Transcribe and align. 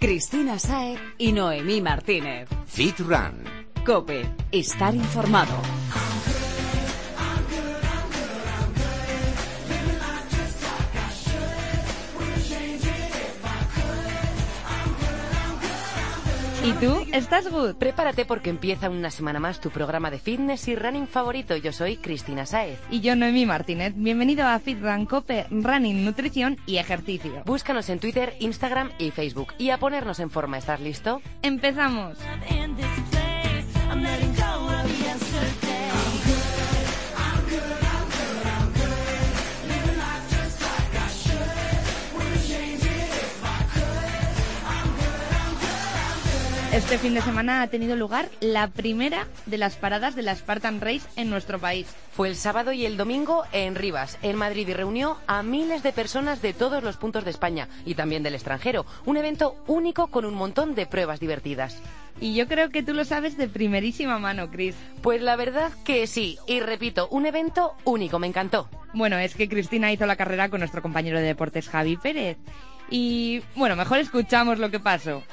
Cristina 0.00 0.58
Sae 0.58 0.98
y 1.18 1.30
Noemí 1.30 1.82
Martínez. 1.82 2.48
Fit 2.66 2.98
Run. 3.00 3.44
Cope, 3.84 4.26
estar 4.50 4.94
informado. 4.94 5.52
¿Y 16.62 16.72
tú? 16.74 17.06
¿Estás 17.14 17.50
good? 17.50 17.76
Prepárate 17.76 18.26
porque 18.26 18.50
empieza 18.50 18.90
una 18.90 19.10
semana 19.10 19.40
más 19.40 19.60
tu 19.60 19.70
programa 19.70 20.10
de 20.10 20.18
fitness 20.18 20.68
y 20.68 20.76
running 20.76 21.06
favorito. 21.06 21.56
Yo 21.56 21.72
soy 21.72 21.96
Cristina 21.96 22.44
Saez. 22.44 22.78
Y 22.90 23.00
yo, 23.00 23.16
Noemí 23.16 23.46
Martínez. 23.46 23.94
Bienvenido 23.96 24.46
a 24.46 24.58
Fit 24.58 24.78
Run 24.80 25.06
Cope, 25.06 25.46
Running, 25.50 26.04
Nutrición 26.04 26.58
y 26.66 26.76
Ejercicio. 26.76 27.42
Búscanos 27.46 27.88
en 27.88 27.98
Twitter, 27.98 28.36
Instagram 28.40 28.90
y 28.98 29.10
Facebook. 29.10 29.54
Y 29.56 29.70
a 29.70 29.78
ponernos 29.78 30.20
en 30.20 30.28
forma. 30.28 30.58
¿Estás 30.58 30.80
listo? 30.80 31.22
¡Empezamos! 31.40 32.18
Este 46.72 46.98
fin 46.98 47.14
de 47.14 47.20
semana 47.20 47.62
ha 47.62 47.66
tenido 47.66 47.96
lugar 47.96 48.28
la 48.38 48.68
primera 48.68 49.26
de 49.46 49.58
las 49.58 49.74
paradas 49.74 50.14
de 50.14 50.22
la 50.22 50.36
Spartan 50.36 50.80
Race 50.80 51.02
en 51.16 51.28
nuestro 51.28 51.58
país. 51.58 51.88
Fue 52.12 52.28
el 52.28 52.36
sábado 52.36 52.72
y 52.72 52.86
el 52.86 52.96
domingo 52.96 53.42
en 53.50 53.74
Rivas, 53.74 54.18
en 54.22 54.36
Madrid, 54.36 54.68
y 54.68 54.72
reunió 54.72 55.18
a 55.26 55.42
miles 55.42 55.82
de 55.82 55.90
personas 55.90 56.42
de 56.42 56.52
todos 56.52 56.84
los 56.84 56.96
puntos 56.96 57.24
de 57.24 57.32
España 57.32 57.68
y 57.84 57.96
también 57.96 58.22
del 58.22 58.36
extranjero. 58.36 58.86
Un 59.04 59.16
evento 59.16 59.56
único 59.66 60.06
con 60.12 60.24
un 60.24 60.34
montón 60.34 60.76
de 60.76 60.86
pruebas 60.86 61.18
divertidas. 61.18 61.76
Y 62.20 62.36
yo 62.36 62.46
creo 62.46 62.70
que 62.70 62.84
tú 62.84 62.94
lo 62.94 63.04
sabes 63.04 63.36
de 63.36 63.48
primerísima 63.48 64.20
mano, 64.20 64.48
Chris. 64.48 64.76
Pues 65.02 65.20
la 65.22 65.34
verdad 65.34 65.72
que 65.84 66.06
sí. 66.06 66.38
Y 66.46 66.60
repito, 66.60 67.08
un 67.08 67.26
evento 67.26 67.74
único, 67.82 68.20
me 68.20 68.28
encantó. 68.28 68.68
Bueno, 68.94 69.18
es 69.18 69.34
que 69.34 69.48
Cristina 69.48 69.90
hizo 69.90 70.06
la 70.06 70.14
carrera 70.14 70.48
con 70.48 70.60
nuestro 70.60 70.82
compañero 70.82 71.18
de 71.18 71.24
deportes 71.24 71.68
Javi 71.68 71.96
Pérez. 71.96 72.38
Y 72.90 73.42
bueno, 73.56 73.74
mejor 73.74 73.98
escuchamos 73.98 74.60
lo 74.60 74.70
que 74.70 74.78
pasó. 74.78 75.24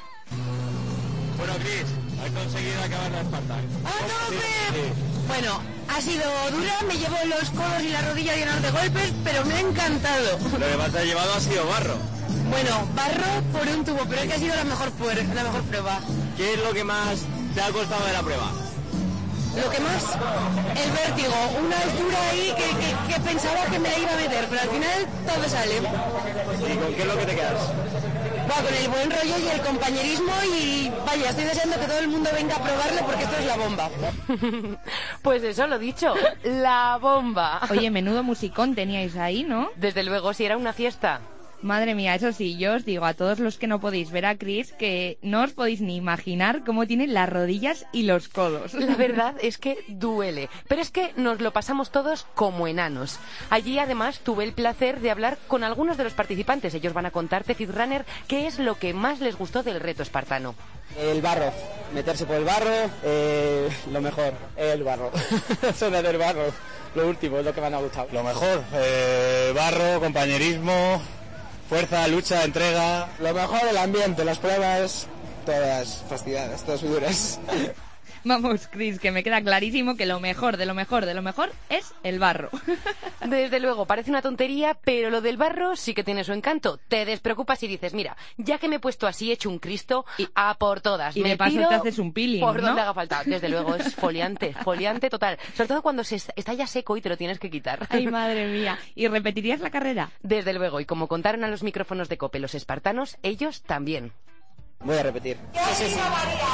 Bueno, 1.38 1.54
Cris, 1.62 1.86
has 2.22 2.30
conseguido 2.30 2.82
acabar 2.82 3.10
la 3.12 3.22
Spartan. 3.22 3.62
¡A 3.86 3.92
tope! 4.10 4.92
Bueno, 5.28 5.60
ha 5.88 6.00
sido 6.00 6.24
dura, 6.50 6.74
me 6.86 6.94
llevo 6.94 7.16
los 7.26 7.50
codos 7.50 7.82
y 7.82 7.88
la 7.90 8.02
rodilla 8.02 8.34
llenos 8.34 8.62
de 8.62 8.70
golpes, 8.70 9.12
pero 9.24 9.44
me 9.44 9.54
ha 9.54 9.60
encantado. 9.60 10.38
Lo 10.58 10.66
que 10.66 10.76
más 10.76 10.90
te 10.92 10.98
ha 10.98 11.04
llevado 11.04 11.34
ha 11.34 11.40
sido 11.40 11.66
barro. 11.68 11.96
Bueno, 12.50 12.88
barro 12.94 13.42
por 13.52 13.68
un 13.68 13.84
tubo, 13.84 14.00
pero 14.08 14.22
es 14.22 14.28
que 14.28 14.34
ha 14.34 14.38
sido 14.38 14.56
la 14.56 14.64
mejor, 14.64 14.90
la 15.34 15.42
mejor 15.44 15.62
prueba. 15.64 16.00
¿Qué 16.36 16.54
es 16.54 16.60
lo 16.62 16.72
que 16.72 16.84
más 16.84 17.18
te 17.54 17.60
ha 17.60 17.68
costado 17.70 18.04
de 18.06 18.12
la 18.12 18.22
prueba? 18.22 18.50
Lo 19.62 19.70
que 19.70 19.80
más, 19.80 20.02
el 20.76 20.90
vértigo, 20.92 21.34
una 21.58 21.76
altura 21.78 22.18
ahí 22.30 22.54
que, 22.56 22.64
que- 22.78 23.14
que 23.14 23.20
pensaba 23.20 23.64
que 23.66 23.78
me 23.78 23.90
la 23.90 23.98
iba 23.98 24.12
a 24.12 24.16
meter, 24.16 24.46
pero 24.48 24.60
al 24.62 24.68
final 24.70 25.06
todo 25.26 25.48
sale. 25.48 25.76
¿Y 25.78 26.76
con 26.76 26.94
qué 26.94 27.02
es 27.02 27.06
lo 27.08 27.18
que 27.18 27.26
te 27.26 27.34
quedas? 27.34 27.60
Va 28.50 28.54
con 28.62 28.74
el 28.74 28.88
buen 28.88 29.10
rollo 29.10 29.38
y 29.38 29.48
el 29.48 29.60
compañerismo 29.60 30.32
y 30.44 30.90
vaya, 31.04 31.30
estoy 31.30 31.44
deseando 31.44 31.78
que 31.78 31.86
todo 31.86 31.98
el 31.98 32.08
mundo 32.08 32.30
venga 32.32 32.56
a 32.56 32.62
probarlo 32.62 33.00
porque 33.04 33.24
esto 33.24 33.36
es 33.36 33.46
la 33.46 33.56
bomba. 33.56 33.90
Pues 35.22 35.42
eso, 35.42 35.66
lo 35.66 35.78
dicho, 35.78 36.14
la 36.44 36.98
bomba. 37.00 37.60
Oye, 37.70 37.90
menudo 37.90 38.22
musicón 38.22 38.74
teníais 38.74 39.16
ahí, 39.16 39.42
¿no? 39.44 39.70
Desde 39.76 40.02
luego, 40.02 40.32
si 40.32 40.44
era 40.44 40.56
una 40.56 40.72
fiesta. 40.72 41.20
Madre 41.60 41.96
mía, 41.96 42.14
eso 42.14 42.32
sí, 42.32 42.56
yo 42.56 42.74
os 42.74 42.84
digo 42.84 43.04
a 43.04 43.14
todos 43.14 43.40
los 43.40 43.58
que 43.58 43.66
no 43.66 43.80
podéis 43.80 44.12
ver 44.12 44.26
a 44.26 44.38
Chris 44.38 44.72
que 44.72 45.18
no 45.22 45.42
os 45.42 45.52
podéis 45.52 45.80
ni 45.80 45.96
imaginar 45.96 46.62
cómo 46.64 46.86
tiene 46.86 47.08
las 47.08 47.28
rodillas 47.28 47.84
y 47.92 48.04
los 48.04 48.28
codos. 48.28 48.74
La 48.74 48.94
verdad 48.94 49.34
es 49.42 49.58
que 49.58 49.78
duele, 49.88 50.48
pero 50.68 50.80
es 50.80 50.90
que 50.90 51.12
nos 51.16 51.40
lo 51.40 51.52
pasamos 51.52 51.90
todos 51.90 52.26
como 52.34 52.68
enanos. 52.68 53.18
Allí 53.50 53.78
además 53.80 54.20
tuve 54.20 54.44
el 54.44 54.52
placer 54.52 55.00
de 55.00 55.10
hablar 55.10 55.36
con 55.48 55.64
algunos 55.64 55.96
de 55.96 56.04
los 56.04 56.12
participantes. 56.12 56.74
Ellos 56.74 56.92
van 56.92 57.06
a 57.06 57.10
contarte, 57.10 57.56
Fitrunner, 57.56 58.06
qué 58.28 58.46
es 58.46 58.60
lo 58.60 58.78
que 58.78 58.94
más 58.94 59.18
les 59.18 59.36
gustó 59.36 59.64
del 59.64 59.80
reto 59.80 60.04
espartano. 60.04 60.54
El 60.96 61.20
barro, 61.20 61.52
meterse 61.92 62.24
por 62.24 62.36
el 62.36 62.44
barro, 62.44 62.90
eh, 63.02 63.68
lo 63.90 64.00
mejor, 64.00 64.32
el 64.56 64.84
barro. 64.84 65.10
Zona 65.74 66.02
del 66.02 66.18
barro, 66.18 66.52
lo 66.94 67.08
último, 67.08 67.38
es 67.38 67.44
lo 67.44 67.52
que 67.52 67.60
más 67.60 67.70
me 67.70 67.76
ha 67.76 67.80
gustado. 67.80 68.08
Lo 68.12 68.22
mejor, 68.22 68.62
eh, 68.74 69.52
barro, 69.54 70.00
compañerismo, 70.00 71.02
fuerza, 71.68 72.08
lucha, 72.08 72.44
entrega. 72.44 73.08
Lo 73.20 73.34
mejor, 73.34 73.60
el 73.68 73.76
ambiente, 73.76 74.24
las 74.24 74.38
pruebas, 74.38 75.06
todas 75.44 76.04
fastidiadas, 76.08 76.62
todas 76.62 76.82
duras. 76.82 77.40
Vamos, 78.24 78.68
Chris, 78.68 78.98
que 78.98 79.10
me 79.12 79.22
queda 79.22 79.40
clarísimo 79.42 79.96
que 79.96 80.06
lo 80.06 80.20
mejor 80.20 80.56
de 80.56 80.66
lo 80.66 80.74
mejor 80.74 81.06
de 81.06 81.14
lo 81.14 81.22
mejor 81.22 81.50
es 81.68 81.94
el 82.02 82.18
barro. 82.18 82.50
Desde 83.26 83.60
luego, 83.60 83.86
parece 83.86 84.10
una 84.10 84.22
tontería, 84.22 84.74
pero 84.84 85.10
lo 85.10 85.20
del 85.20 85.36
barro 85.36 85.76
sí 85.76 85.94
que 85.94 86.04
tiene 86.04 86.24
su 86.24 86.32
encanto. 86.32 86.78
Te 86.88 87.04
despreocupas 87.04 87.62
y 87.62 87.68
dices, 87.68 87.94
mira, 87.94 88.16
ya 88.36 88.58
que 88.58 88.68
me 88.68 88.76
he 88.76 88.80
puesto 88.80 89.06
así 89.06 89.30
hecho 89.32 89.48
un 89.50 89.58
Cristo, 89.58 90.04
a 90.34 90.54
por 90.58 90.80
todas. 90.80 91.16
y 91.16 91.22
me 91.22 91.30
de 91.30 91.36
paso 91.36 91.50
tiro 91.52 91.68
te 91.68 91.74
haces 91.76 91.98
un 91.98 92.12
peeling, 92.12 92.40
Por 92.40 92.60
¿no? 92.60 92.66
donde 92.68 92.82
haga 92.82 92.94
falta. 92.94 93.22
Desde 93.24 93.48
luego, 93.48 93.74
es 93.76 93.94
foliante, 93.96 94.54
foliante 94.62 95.10
total. 95.10 95.38
Sobre 95.54 95.68
todo 95.68 95.82
cuando 95.82 96.04
se 96.04 96.16
est- 96.16 96.30
está 96.36 96.54
ya 96.54 96.66
seco 96.66 96.96
y 96.96 97.00
te 97.00 97.08
lo 97.08 97.16
tienes 97.16 97.38
que 97.38 97.50
quitar. 97.50 97.86
Ay, 97.90 98.06
madre 98.10 98.46
mía. 98.48 98.78
¿Y 98.94 99.08
repetirías 99.08 99.60
la 99.60 99.70
carrera? 99.70 100.10
Desde 100.22 100.52
luego, 100.52 100.80
y 100.80 100.84
como 100.84 101.08
contaron 101.08 101.44
a 101.44 101.48
los 101.48 101.62
micrófonos 101.62 102.08
de 102.08 102.18
Cope 102.18 102.38
los 102.38 102.54
espartanos, 102.54 103.16
ellos 103.22 103.62
también. 103.62 104.12
Voy 104.84 104.96
a 104.96 105.02
repetir. 105.02 105.36
Sí, 105.52 105.60
sí, 105.74 105.84
sí. 105.90 106.00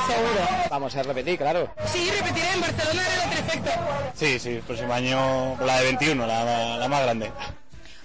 Seguro. 0.07 0.69
Vamos 0.71 0.97
a 0.97 1.03
repetir, 1.03 1.39
claro. 1.39 1.71
Sí, 1.87 2.11
repetiré 2.11 2.53
en 2.53 2.61
Barcelona 2.61 3.03
era 3.17 3.31
perfecto. 3.31 3.71
Sí, 4.15 4.39
sí, 4.39 4.49
el 4.51 4.63
próximo 4.63 4.93
año 4.93 5.57
la 5.65 5.79
de 5.79 5.85
21, 5.85 6.27
la, 6.27 6.79
la 6.79 6.89
más 6.89 7.03
grande. 7.03 7.31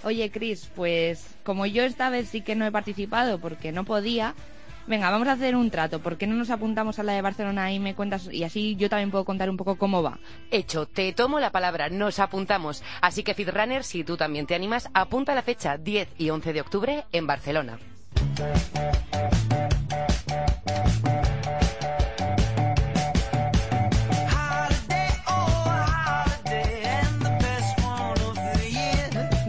Oye, 0.02 0.30
Chris, 0.30 0.68
pues 0.74 1.26
como 1.42 1.66
yo 1.66 1.82
esta 1.84 2.10
vez 2.10 2.28
sí 2.28 2.42
que 2.42 2.54
no 2.54 2.66
he 2.66 2.72
participado 2.72 3.38
porque 3.38 3.72
no 3.72 3.84
podía, 3.84 4.34
venga, 4.86 5.10
vamos 5.10 5.28
a 5.28 5.32
hacer 5.32 5.56
un 5.56 5.70
trato. 5.70 6.00
¿Por 6.00 6.16
qué 6.16 6.26
no 6.26 6.34
nos 6.34 6.50
apuntamos 6.50 6.98
a 6.98 7.02
la 7.02 7.12
de 7.12 7.22
Barcelona 7.22 7.72
y 7.72 7.78
me 7.78 7.94
cuentas? 7.94 8.28
Y 8.30 8.44
así 8.44 8.76
yo 8.76 8.88
también 8.88 9.10
puedo 9.10 9.24
contar 9.24 9.50
un 9.50 9.56
poco 9.56 9.76
cómo 9.76 10.02
va. 10.02 10.18
Hecho, 10.50 10.86
te 10.86 11.12
tomo 11.12 11.40
la 11.40 11.50
palabra, 11.50 11.88
nos 11.88 12.18
apuntamos. 12.18 12.82
Así 13.00 13.22
que, 13.22 13.34
Fitrunner, 13.34 13.84
si 13.84 14.04
tú 14.04 14.16
también 14.16 14.46
te 14.46 14.54
animas, 14.54 14.88
apunta 14.94 15.34
la 15.34 15.42
fecha 15.42 15.76
10 15.76 16.08
y 16.18 16.30
11 16.30 16.52
de 16.52 16.60
octubre 16.60 17.04
en 17.12 17.26
Barcelona. 17.26 17.78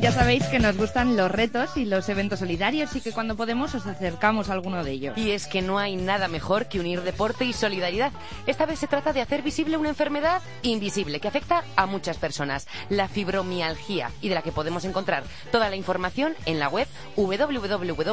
Ya 0.01 0.11
sabéis 0.11 0.43
que 0.47 0.57
nos 0.57 0.75
gustan 0.77 1.15
los 1.15 1.29
retos 1.29 1.77
y 1.77 1.85
los 1.85 2.09
eventos 2.09 2.39
solidarios 2.39 2.95
y 2.95 3.01
que 3.01 3.11
cuando 3.11 3.35
podemos 3.35 3.75
os 3.75 3.85
acercamos 3.85 4.49
a 4.49 4.53
alguno 4.53 4.83
de 4.83 4.89
ellos. 4.93 5.15
Y 5.15 5.29
es 5.29 5.45
que 5.45 5.61
no 5.61 5.77
hay 5.77 5.95
nada 5.95 6.27
mejor 6.27 6.65
que 6.65 6.79
unir 6.79 7.03
deporte 7.03 7.45
y 7.45 7.53
solidaridad. 7.53 8.11
Esta 8.47 8.65
vez 8.65 8.79
se 8.79 8.87
trata 8.87 9.13
de 9.13 9.21
hacer 9.21 9.43
visible 9.43 9.77
una 9.77 9.89
enfermedad 9.89 10.41
invisible 10.63 11.19
que 11.19 11.27
afecta 11.27 11.63
a 11.75 11.85
muchas 11.85 12.17
personas, 12.17 12.67
la 12.89 13.07
fibromialgia, 13.09 14.09
y 14.21 14.29
de 14.29 14.35
la 14.35 14.41
que 14.41 14.51
podemos 14.51 14.85
encontrar 14.85 15.23
toda 15.51 15.69
la 15.69 15.75
información 15.75 16.33
en 16.47 16.57
la 16.57 16.67
web 16.67 16.87
www.imgeart, 17.15 18.03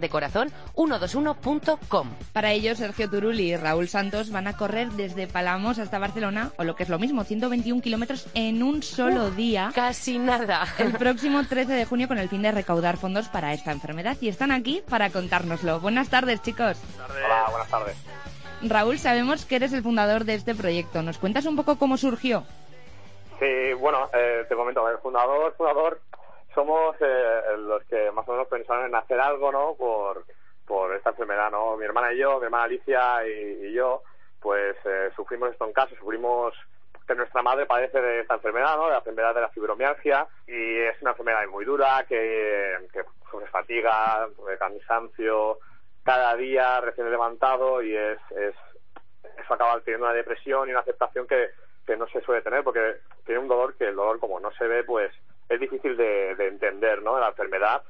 de 0.00 0.08
corazón, 0.10 0.52
121.com. 0.74 2.08
Para 2.34 2.52
ello, 2.52 2.76
Sergio 2.76 3.08
Turul 3.08 3.40
y 3.40 3.56
Raúl 3.56 3.88
Santos 3.88 4.28
van 4.30 4.48
a 4.48 4.56
correr 4.58 4.92
desde 4.92 5.26
Palamos 5.26 5.78
hasta 5.78 5.98
Barcelona, 5.98 6.52
o 6.58 6.64
lo 6.64 6.76
que 6.76 6.82
es 6.82 6.90
lo 6.90 6.98
mismo, 6.98 7.24
121 7.24 7.80
kilómetros 7.80 8.26
en 8.34 8.62
un 8.62 8.81
solo 8.82 9.30
día. 9.30 9.70
Casi 9.74 10.18
nada. 10.18 10.64
El 10.78 10.92
próximo 10.98 11.42
13 11.44 11.72
de 11.72 11.84
junio 11.84 12.08
con 12.08 12.18
el 12.18 12.28
fin 12.28 12.42
de 12.42 12.52
recaudar 12.52 12.96
fondos 12.96 13.28
para 13.28 13.52
esta 13.52 13.72
enfermedad 13.72 14.16
y 14.20 14.28
están 14.28 14.52
aquí 14.52 14.82
para 14.88 15.10
contárnoslo. 15.10 15.80
Buenas 15.80 16.10
tardes, 16.10 16.42
chicos. 16.42 16.82
Hola, 16.96 17.46
buenas 17.50 17.68
tardes. 17.68 17.96
Raúl, 18.62 18.98
sabemos 18.98 19.44
que 19.44 19.56
eres 19.56 19.72
el 19.72 19.82
fundador 19.82 20.24
de 20.24 20.34
este 20.34 20.54
proyecto. 20.54 21.02
¿Nos 21.02 21.18
cuentas 21.18 21.46
un 21.46 21.56
poco 21.56 21.78
cómo 21.78 21.96
surgió? 21.96 22.44
Sí, 23.38 23.72
bueno, 23.72 24.08
eh, 24.12 24.44
te 24.48 24.54
comento, 24.54 24.88
el 24.88 24.98
fundador, 24.98 25.52
fundador, 25.56 26.00
somos 26.54 26.94
eh, 27.00 27.40
los 27.58 27.82
que 27.84 28.10
más 28.12 28.28
o 28.28 28.32
menos 28.32 28.46
pensaron 28.46 28.86
en 28.86 28.94
hacer 28.94 29.18
algo, 29.18 29.50
¿no? 29.50 29.74
Por, 29.74 30.24
por 30.64 30.94
esta 30.94 31.10
enfermedad, 31.10 31.50
¿no? 31.50 31.76
Mi 31.76 31.84
hermana 31.84 32.12
y 32.12 32.18
yo, 32.18 32.38
mi 32.38 32.44
hermana 32.44 32.64
Alicia 32.64 33.26
y, 33.26 33.66
y 33.66 33.72
yo, 33.72 34.02
pues 34.40 34.76
eh, 34.84 35.10
sufrimos 35.16 35.50
esto 35.50 35.66
en 35.66 35.72
casa, 35.72 35.94
sufrimos 35.98 36.54
que 37.06 37.14
nuestra 37.14 37.42
madre 37.42 37.66
padece 37.66 38.00
de 38.00 38.20
esta 38.20 38.34
enfermedad, 38.34 38.76
¿no? 38.76 38.86
De 38.86 38.92
la 38.92 38.98
enfermedad 38.98 39.34
de 39.34 39.40
la 39.40 39.48
fibromialgia 39.48 40.26
y 40.46 40.78
es 40.78 41.00
una 41.02 41.10
enfermedad 41.10 41.46
muy 41.48 41.64
dura 41.64 42.04
que, 42.08 42.76
que 42.92 43.02
sufre 43.30 43.46
fatiga, 43.48 44.28
cansancio, 44.58 45.58
cada 46.04 46.36
día 46.36 46.80
recién 46.80 47.10
levantado 47.10 47.82
y 47.82 47.96
es, 47.96 48.18
es 48.32 48.54
eso 49.38 49.54
acaba 49.54 49.80
teniendo 49.80 50.06
una 50.06 50.14
depresión 50.14 50.68
y 50.68 50.72
una 50.72 50.80
aceptación 50.80 51.26
que, 51.26 51.50
que 51.86 51.96
no 51.96 52.06
se 52.08 52.20
suele 52.20 52.42
tener 52.42 52.62
porque 52.62 52.96
tiene 53.24 53.40
un 53.40 53.48
dolor 53.48 53.74
que 53.76 53.88
el 53.88 53.96
dolor 53.96 54.18
como 54.18 54.40
no 54.40 54.50
se 54.52 54.66
ve 54.66 54.84
pues 54.84 55.12
es 55.48 55.60
difícil 55.60 55.96
de, 55.96 56.34
de 56.34 56.48
entender, 56.48 57.02
¿no? 57.02 57.18
La 57.18 57.28
enfermedad 57.28 57.82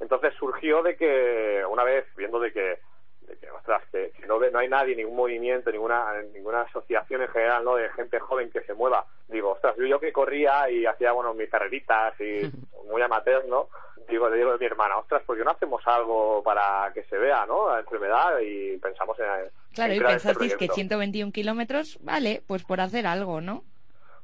Entonces 0.00 0.34
surgió 0.38 0.82
de 0.82 0.96
que, 0.96 1.64
una 1.68 1.84
vez 1.84 2.06
viendo 2.16 2.38
de 2.40 2.52
que, 2.52 2.78
de 3.26 3.36
que 3.36 3.50
ostras, 3.50 3.82
que, 3.92 4.10
que 4.18 4.26
no, 4.26 4.38
ve- 4.38 4.50
no 4.50 4.58
hay 4.60 4.68
nadie, 4.68 4.94
ningún 4.96 5.16
movimiento, 5.16 5.70
ninguna, 5.70 6.22
ninguna 6.34 6.62
asociación 6.62 7.22
en 7.22 7.28
general, 7.28 7.64
¿no? 7.64 7.76
De 7.76 7.88
gente 7.90 8.18
joven 8.20 8.50
que 8.50 8.60
se 8.62 8.74
mueva. 8.74 9.04
Digo, 9.28 9.50
ostras, 9.52 9.74
yo, 9.76 9.84
yo 9.86 10.00
que 10.00 10.12
corría 10.12 10.70
y 10.70 10.86
hacía, 10.86 11.12
bueno, 11.12 11.34
mis 11.34 11.50
carreritas 11.50 12.14
y 12.20 12.40
muy 12.90 13.02
amateur, 13.02 13.44
¿no? 13.46 13.68
Digo, 14.08 14.28
le 14.28 14.36
digo 14.36 14.52
a 14.52 14.56
mi 14.56 14.66
hermana, 14.66 14.98
ostras, 14.98 15.22
¿por 15.24 15.36
qué 15.36 15.42
no 15.42 15.50
hacemos 15.50 15.82
algo 15.86 16.40
para 16.44 16.92
que 16.94 17.02
se 17.04 17.18
vea, 17.18 17.44
¿no? 17.46 17.70
La 17.72 17.80
enfermedad 17.80 18.38
y 18.40 18.76
pensamos 18.78 19.18
en. 19.18 19.26
Claro, 19.74 19.92
en 19.92 19.96
y 19.96 19.98
crear 19.98 20.16
este 20.16 20.28
pensasteis 20.28 20.52
que 20.52 20.56
proyecto. 20.58 20.74
121 20.76 21.32
kilómetros, 21.32 21.98
vale, 22.02 22.42
pues 22.46 22.62
por 22.64 22.80
hacer 22.80 23.06
algo, 23.06 23.40
¿no? 23.40 23.64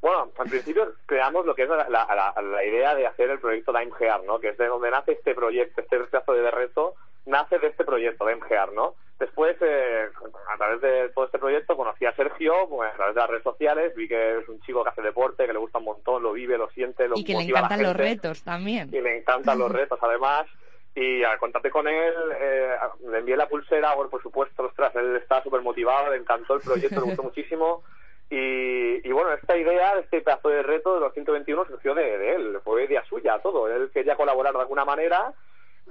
Bueno, 0.01 0.31
al 0.39 0.49
principio 0.49 0.95
creamos 1.07 1.47
lo 1.47 1.55
que 1.55 1.63
es 1.65 1.69
la, 1.69 1.89
la- 1.89 2.07
la- 2.15 2.43
la 2.43 2.65
idea 2.65 2.95
de 2.95 3.07
hacer 3.07 3.31
el 3.31 3.39
proyecto 3.41 3.73
Dime 3.73 3.93
Gear, 3.99 4.23
¿no? 4.25 4.39
Que 4.41 4.49
es 4.51 4.59
de 4.59 4.67
donde 4.67 4.91
nace 4.91 5.13
este 5.13 5.35
proyecto, 5.35 5.81
este 5.81 5.99
pedazo 5.99 6.33
de 6.33 6.51
reto, 6.51 6.95
nace 7.27 7.59
de 7.59 7.69
este 7.69 7.85
proyecto 7.85 8.27
Dime 8.27 8.43
Gear, 8.49 8.73
¿no? 8.73 8.95
Después, 9.19 9.57
eh, 9.61 10.09
a 10.53 10.57
través 10.57 10.81
de 10.81 11.09
todo 11.11 11.27
este 11.27 11.39
proyecto, 11.39 11.77
conocí 11.77 12.05
a 12.05 12.15
Sergio, 12.17 12.69
pues, 12.69 12.93
a 12.93 12.97
través 12.97 13.15
de 13.15 13.21
las 13.21 13.31
redes 13.31 13.45
sociales, 13.45 13.95
vi 13.95 14.09
que 14.09 14.39
es 14.39 14.49
un 14.49 14.61
chico 14.63 14.83
que 14.83 14.91
hace 14.91 15.03
deporte, 15.03 15.47
que 15.47 15.53
le 15.53 15.61
gusta 15.61 15.79
un 15.79 15.85
montón, 15.85 16.23
lo 16.25 16.33
vive, 16.33 16.59
lo 16.59 16.69
siente, 16.71 17.07
lo 17.07 17.17
Y 17.17 17.25
que 17.25 17.33
le 17.33 17.39
motiva 17.41 17.59
encantan 17.61 17.83
los 17.85 17.97
retos 17.97 18.43
también. 18.43 18.89
y 18.93 19.01
le 19.01 19.19
encantan 19.19 19.59
los 19.59 19.71
retos 19.81 19.99
además 20.03 20.47
y 20.95 21.23
al 21.25 21.39
contacté 21.39 21.71
con 21.71 21.89
él 21.89 22.15
eh, 22.39 22.77
le 23.09 23.19
envié 23.19 23.35
la 23.37 23.49
pulsera 23.49 23.95
bueno, 23.95 24.11
por 24.11 24.21
supuesto 24.23 24.63
ostras 24.65 24.95
él 24.95 25.17
estaba 25.17 25.43
súper 25.43 25.63
motivado 25.63 26.11
le 26.11 26.19
encantó 26.19 26.55
el 26.57 26.61
proyecto 26.61 26.97
le 26.97 27.07
gustó 27.07 27.23
muchísimo 27.31 27.83
y, 28.29 29.09
y 29.09 29.11
bueno 29.13 29.33
esta 29.33 29.57
idea 29.57 29.99
este 29.99 30.21
pedazo 30.21 30.51
de 30.51 30.63
reto 30.63 30.93
de 30.93 31.01
los 31.01 31.15
121 31.15 31.65
surgió 31.65 31.95
de, 31.95 32.19
de 32.19 32.35
él 32.35 32.59
fue 32.63 32.85
idea 32.85 33.03
suya 33.07 33.39
todo 33.39 33.69
él 33.69 33.91
quería 33.95 34.17
colaborar 34.17 34.53
de 34.53 34.61
alguna 34.61 34.85
manera 34.85 35.33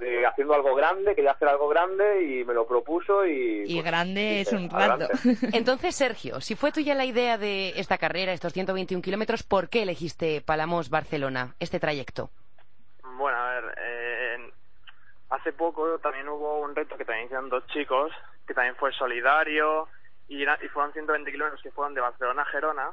eh, 0.04 0.26
haciendo 0.26 0.54
algo 0.54 0.74
grande 0.74 1.14
quería 1.14 1.30
hacer 1.32 1.48
algo 1.48 1.68
grande 1.68 2.22
y 2.24 2.44
me 2.44 2.54
lo 2.54 2.66
propuso 2.66 3.24
y 3.26 3.62
Y 3.66 3.74
pues, 3.74 3.84
grande 3.84 4.40
es 4.40 4.52
un 4.52 4.68
rato. 4.68 5.04
adelante. 5.04 5.38
Entonces, 5.56 5.94
Sergio, 5.94 6.40
si 6.40 6.54
fue 6.56 6.72
tuya 6.72 6.94
la 6.94 7.04
idea 7.04 7.38
de 7.38 7.70
esta 7.76 7.98
carrera, 7.98 8.32
estos 8.32 8.52
121 8.52 9.02
kilómetros, 9.02 9.42
¿por 9.42 9.68
qué 9.68 9.82
elegiste 9.82 10.40
Palamos-Barcelona, 10.40 11.54
este 11.60 11.78
trayecto? 11.80 12.30
Bueno, 13.04 13.38
a 13.38 13.50
ver, 13.60 13.74
eh, 13.78 14.52
hace 15.30 15.52
poco 15.52 15.98
también 15.98 16.28
hubo 16.28 16.60
un 16.60 16.74
reto 16.74 16.96
que 16.96 17.04
también 17.04 17.26
hicieron 17.26 17.48
dos 17.48 17.66
chicos, 17.68 18.10
que 18.46 18.54
también 18.54 18.76
fue 18.76 18.92
solidario, 18.92 19.88
y, 20.28 20.42
era- 20.42 20.58
y 20.62 20.68
fueron 20.68 20.92
120 20.92 21.30
kilómetros 21.30 21.62
que 21.62 21.70
fueron 21.70 21.94
de 21.94 22.00
Barcelona 22.00 22.42
a 22.42 22.46
Gerona, 22.46 22.90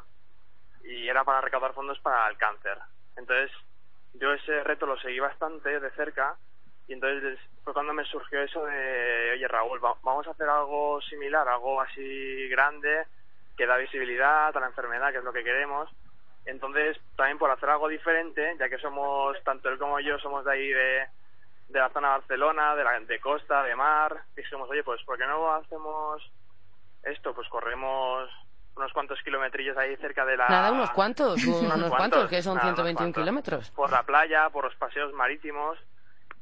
y 0.83 1.07
era 1.07 1.23
para 1.23 1.41
recaudar 1.41 1.73
fondos 1.73 1.99
para 1.99 2.27
el 2.29 2.37
cáncer. 2.37 2.77
Entonces, 3.15 3.51
yo 4.13 4.31
ese 4.33 4.63
reto 4.63 4.85
lo 4.85 4.97
seguí 4.99 5.19
bastante 5.19 5.79
de 5.79 5.91
cerca, 5.91 6.35
y 6.89 6.93
entonces 6.93 7.39
fue 7.63 7.71
cuando 7.73 7.93
me 7.93 8.03
surgió 8.03 8.41
eso 8.41 8.65
de, 8.65 9.31
oye 9.35 9.47
Raúl, 9.47 9.83
va- 9.83 9.95
vamos 10.03 10.27
a 10.27 10.31
hacer 10.31 10.49
algo 10.49 10.99
similar, 11.01 11.47
algo 11.47 11.79
así 11.81 12.49
grande, 12.49 13.05
que 13.55 13.65
da 13.67 13.77
visibilidad 13.77 14.55
a 14.55 14.59
la 14.59 14.65
enfermedad, 14.67 15.11
que 15.11 15.19
es 15.19 15.23
lo 15.23 15.31
que 15.31 15.43
queremos. 15.43 15.89
Entonces, 16.45 16.97
también 17.15 17.37
por 17.37 17.51
hacer 17.51 17.69
algo 17.69 17.87
diferente, 17.87 18.55
ya 18.59 18.67
que 18.69 18.79
somos, 18.79 19.37
tanto 19.43 19.69
él 19.69 19.77
como 19.77 19.99
yo, 19.99 20.17
somos 20.19 20.43
de 20.45 20.51
ahí 20.51 20.69
de, 20.69 21.07
de 21.67 21.79
la 21.79 21.89
zona 21.89 22.07
de 22.13 22.17
Barcelona, 22.19 22.75
de, 22.75 22.83
la, 22.83 22.99
de 23.01 23.19
costa, 23.19 23.61
de 23.63 23.75
mar, 23.75 24.23
dijimos, 24.35 24.67
oye, 24.69 24.83
pues, 24.83 25.01
¿por 25.03 25.17
qué 25.17 25.27
no 25.27 25.53
hacemos 25.53 26.23
esto? 27.03 27.35
Pues 27.35 27.47
corremos 27.49 28.29
unos 28.75 28.91
cuantos 28.93 29.21
kilometrillos 29.21 29.77
ahí 29.77 29.95
cerca 29.97 30.25
de 30.25 30.37
la... 30.37 30.47
Nada, 30.47 30.71
unos 30.71 30.89
cuantos, 30.91 31.43
unos, 31.45 31.89
cuantos, 31.91 32.29
que 32.29 32.41
son 32.41 32.55
nada, 32.55 32.73
121 32.73 32.81
unos 32.81 32.95
cuantos. 32.95 33.21
kilómetros. 33.21 33.71
Por 33.71 33.91
la 33.91 34.01
playa, 34.03 34.49
por 34.49 34.63
los 34.63 34.75
paseos 34.75 35.13
marítimos, 35.13 35.77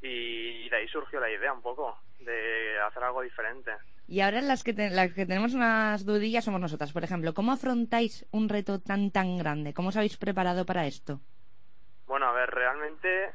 y 0.02 0.70
de 0.70 0.76
ahí 0.78 0.88
surgió 0.88 1.20
la 1.20 1.30
idea 1.30 1.54
un 1.54 1.62
poco, 1.62 1.98
de 2.20 2.80
hacer 2.82 3.04
algo 3.04 3.22
diferente. 3.22 3.72
Y 4.08 4.22
ahora 4.22 4.42
las 4.42 4.64
que, 4.64 4.74
te- 4.74 4.90
las 4.90 5.14
que 5.14 5.26
tenemos 5.26 5.54
unas 5.54 6.06
dudillas 6.06 6.46
somos 6.46 6.62
nosotras. 6.62 6.94
Por 6.94 7.04
ejemplo, 7.04 7.34
¿cómo 7.34 7.52
afrontáis 7.52 8.26
un 8.32 8.48
reto 8.48 8.80
tan 8.80 9.12
tan 9.12 9.38
grande? 9.38 9.74
¿Cómo 9.74 9.90
os 9.90 9.98
habéis 9.98 10.18
preparado 10.18 10.66
para 10.66 10.86
esto? 10.86 11.20
Bueno, 12.06 12.28
a 12.28 12.32
ver, 12.32 12.50
realmente 12.50 13.32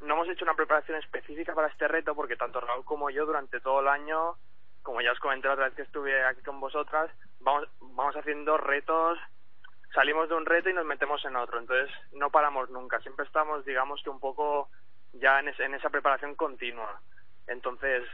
no 0.00 0.14
hemos 0.14 0.28
hecho 0.28 0.44
una 0.44 0.54
preparación 0.54 0.98
específica 0.98 1.54
para 1.54 1.68
este 1.68 1.86
reto 1.86 2.14
porque 2.14 2.36
tanto 2.36 2.60
Raúl 2.60 2.84
como 2.84 3.08
yo 3.10 3.24
durante 3.24 3.60
todo 3.60 3.80
el 3.80 3.88
año, 3.88 4.36
como 4.82 5.00
ya 5.00 5.12
os 5.12 5.20
comenté 5.20 5.46
la 5.46 5.54
otra 5.54 5.66
vez 5.66 5.74
que 5.74 5.82
estuve 5.82 6.24
aquí 6.24 6.42
con 6.42 6.58
vosotras, 6.58 7.10
vamos, 7.38 7.68
vamos 7.80 8.16
haciendo 8.16 8.56
retos, 8.56 9.18
salimos 9.94 10.28
de 10.28 10.34
un 10.34 10.46
reto 10.46 10.70
y 10.70 10.74
nos 10.74 10.86
metemos 10.86 11.24
en 11.24 11.36
otro, 11.36 11.60
entonces 11.60 11.88
no 12.12 12.30
paramos 12.30 12.68
nunca, 12.70 12.98
siempre 13.00 13.26
estamos, 13.26 13.64
digamos 13.64 14.02
que 14.02 14.10
un 14.10 14.18
poco 14.18 14.70
ya 15.12 15.40
en, 15.40 15.48
en 15.58 15.74
esa 15.74 15.90
preparación 15.90 16.34
continua. 16.34 17.00
Entonces, 17.46 18.04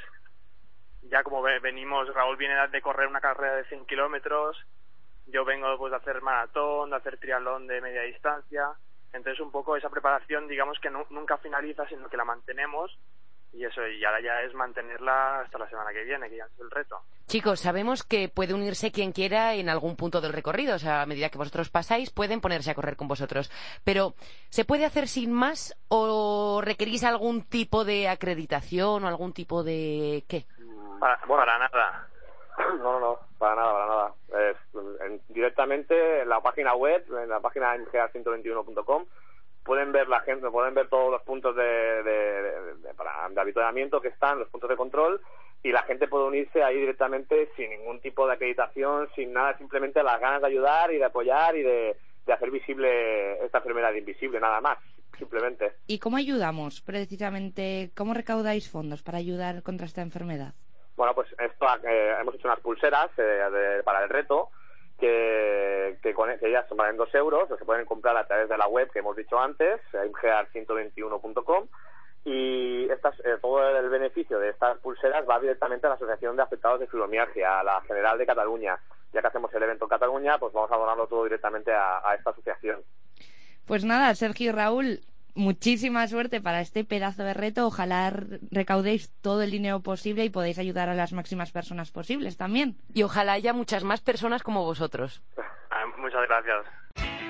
ya 1.03 1.23
como 1.23 1.43
ve- 1.43 1.61
venimos, 1.61 2.13
Raúl 2.15 2.37
viene 2.37 2.55
de 2.69 2.83
correr 2.83 3.07
una 3.09 3.21
carrera 3.21 3.57
de 3.57 3.65
100 3.65 3.87
kilómetros, 3.87 4.57
yo 5.27 5.45
vengo 5.45 5.77
pues 5.79 5.91
de 5.91 5.97
hacer 5.99 6.23
maratón, 6.23 6.91
de 6.91 6.97
hacer 6.97 7.19
triatlón 7.19 7.67
de 7.67 7.81
media 7.81 8.03
distancia, 8.03 8.69
entonces 9.13 9.41
un 9.41 9.51
poco 9.51 9.77
esa 9.77 9.91
preparación 9.91 10.47
digamos 10.49 10.79
que 10.81 10.91
nu- 10.91 11.07
nunca 11.11 11.39
finaliza 11.39 11.87
sino 11.89 12.09
que 12.09 12.17
la 12.17 12.25
mantenemos 12.25 12.97
y 13.53 13.65
eso 13.65 13.87
y 13.87 14.05
ahora 14.05 14.21
ya 14.21 14.43
es 14.43 14.53
mantenerla 14.55 15.41
hasta 15.41 15.59
la 15.59 15.69
semana 15.69 15.91
que 15.93 16.05
viene 16.05 16.29
que 16.29 16.37
ya 16.37 16.45
es 16.45 16.61
el 16.61 16.71
reto 16.71 17.01
Chicos, 17.27 17.59
sabemos 17.59 18.05
que 18.05 18.29
puede 18.29 18.55
unirse 18.55 18.93
quien 18.93 19.11
quiera 19.11 19.55
en 19.55 19.69
algún 19.69 19.97
punto 19.97 20.21
del 20.21 20.33
recorrido, 20.33 20.77
o 20.77 20.79
sea, 20.79 21.03
a 21.03 21.07
medida 21.07 21.29
que 21.29 21.39
vosotros 21.39 21.71
pasáis 21.71 22.11
pueden 22.11 22.41
ponerse 22.41 22.71
a 22.71 22.75
correr 22.77 22.95
con 22.97 23.09
vosotros. 23.09 23.51
Pero, 23.83 24.15
¿se 24.49 24.65
puede 24.65 24.85
hacer 24.85 25.09
sin 25.09 25.33
más 25.33 25.77
o 25.89 26.61
requerís 26.63 27.03
algún 27.03 27.43
tipo 27.43 27.85
de 27.85 28.09
acreditación 28.09 29.03
o 29.03 29.09
algún 29.09 29.33
tipo 29.33 29.65
de 29.65 30.23
qué? 30.29 30.47
para, 31.01 31.19
para 31.27 31.59
nada 31.59 32.09
No, 32.79 32.93
no, 32.93 33.01
no, 33.01 33.19
para 33.39 33.57
nada, 33.57 33.73
para 33.73 33.87
nada. 33.89 34.15
Es, 34.51 34.57
en- 35.05 35.21
directamente 35.29 36.23
en 36.23 36.29
la 36.29 36.41
página 36.41 36.75
web, 36.77 37.05
en 37.23 37.29
la 37.29 37.41
página 37.41 37.75
mga121.com, 37.77 39.05
pueden 39.67 39.93
ver 39.93 40.09
la 40.09 40.21
gente, 40.21 40.49
pueden 40.51 40.73
ver 40.75 40.89
todos 40.89 41.11
los 41.11 41.23
puntos 41.23 41.55
de, 41.57 41.63
de, 41.65 42.43
de- 42.43 42.75
de- 42.77 42.95
para- 42.95 43.29
de 43.29 43.41
avituallamiento 43.41 44.01
que 44.01 44.09
están, 44.09 44.39
los 44.39 44.49
puntos 44.49 44.71
de 44.71 44.77
control, 44.77 45.21
y 45.63 45.73
la 45.73 45.83
gente 45.83 46.07
puede 46.09 46.25
unirse 46.25 46.63
ahí 46.63 46.77
directamente 46.79 47.51
sin 47.57 47.69
ningún 47.71 48.01
tipo 48.01 48.27
de 48.27 48.35
acreditación, 48.35 49.09
sin 49.15 49.33
nada, 49.33 49.59
simplemente 49.59 50.03
las 50.03 50.21
ganas 50.21 50.41
de 50.41 50.47
ayudar 50.47 50.93
y 50.93 50.99
de 50.99 51.05
apoyar 51.05 51.57
y 51.57 51.63
de, 51.63 51.97
de 52.25 52.33
hacer 52.33 52.51
visible 52.51 53.45
esta 53.45 53.59
enfermedad 53.59 53.93
invisible, 53.93 54.39
nada 54.41 54.61
más, 54.61 54.79
simplemente. 55.19 55.73
¿Y 55.87 55.99
cómo 55.99 56.17
ayudamos 56.17 56.81
precisamente? 56.83 57.91
¿Cómo 57.97 58.15
recaudáis 58.15 58.71
fondos 58.71 59.03
para 59.03 59.19
ayudar 59.19 59.63
contra 59.63 59.87
esta 59.87 60.03
enfermedad? 60.03 60.55
Bueno, 60.97 61.15
pues 61.15 61.29
esto 61.39 61.67
eh, 61.87 62.15
hemos 62.21 62.35
hecho 62.37 62.49
unas 62.49 62.61
pulseras 62.61 63.11
eh, 63.19 63.23
de- 63.23 63.83
para 63.83 64.03
el 64.05 64.09
reto 64.09 64.51
que, 64.99 65.99
que, 66.03 66.15
con, 66.15 66.37
que 66.39 66.49
ellas 66.49 66.67
valen 66.75 66.97
dos 66.97 67.15
euros, 67.15 67.51
o 67.51 67.57
se 67.57 67.65
pueden 67.65 67.87
comprar 67.87 68.17
a 68.17 68.27
través 68.27 68.49
de 68.49 68.57
la 68.57 68.67
web 68.69 68.91
que 68.91 69.01
hemos 69.01 69.17
dicho 69.17 69.39
antes, 69.39 69.81
imgear121.com 69.93 71.69
y 72.25 72.91
estas, 72.91 73.19
eh, 73.21 73.39
todo 73.41 73.79
el 73.79 73.89
beneficio 73.89 74.41
de 74.41 74.51
estas 74.51 74.79
pulseras 74.79 75.25
va 75.29 75.39
directamente 75.39 75.87
a 75.87 75.91
la 75.91 75.95
Asociación 75.95 76.35
de 76.37 76.43
Afectados 76.43 76.81
de 76.81 76.89
Fibromialgia, 76.89 77.61
a 77.61 77.65
la 77.65 77.81
General 77.83 78.19
de 78.19 78.27
Cataluña. 78.27 78.77
Ya 79.13 79.21
que 79.21 79.29
hacemos 79.29 79.55
el 79.55 79.63
evento 79.63 79.85
en 79.85 79.91
Cataluña, 79.91 80.37
pues 80.37 80.53
vamos 80.53 80.71
a 80.73 80.77
donarlo 80.77 81.07
todo 81.07 81.23
directamente 81.23 81.73
a, 81.73 82.01
a 82.05 82.17
esta 82.17 82.31
asociación. 82.31 82.83
Pues 83.65 83.85
nada, 83.85 84.13
Sergio 84.17 84.51
y 84.51 84.53
Raúl, 84.53 85.01
muchísima 85.37 86.09
suerte 86.09 86.41
para 86.41 86.61
este 86.61 86.85
pedazo 86.85 87.23
de 87.23 87.35
reto. 87.35 87.67
Ojalá 87.67 88.13
recaudéis 88.51 89.13
todo 89.21 89.43
el 89.43 89.51
dinero 89.51 89.81
posible 89.81 90.25
y 90.25 90.31
podáis 90.31 90.59
ayudar 90.59 90.89
a 90.89 90.95
las 90.95 91.13
máximas 91.13 91.53
personas 91.53 91.93
posibles 91.93 92.37
también. 92.37 92.77
Y 92.93 93.03
ojalá 93.03 93.33
haya 93.33 93.53
muchas 93.53 93.85
más 93.85 94.01
personas 94.01 94.43
como 94.43 94.65
vosotros. 94.65 95.23
Ah, 95.71 95.85
muchas 95.99 96.23
gracias 96.27 97.26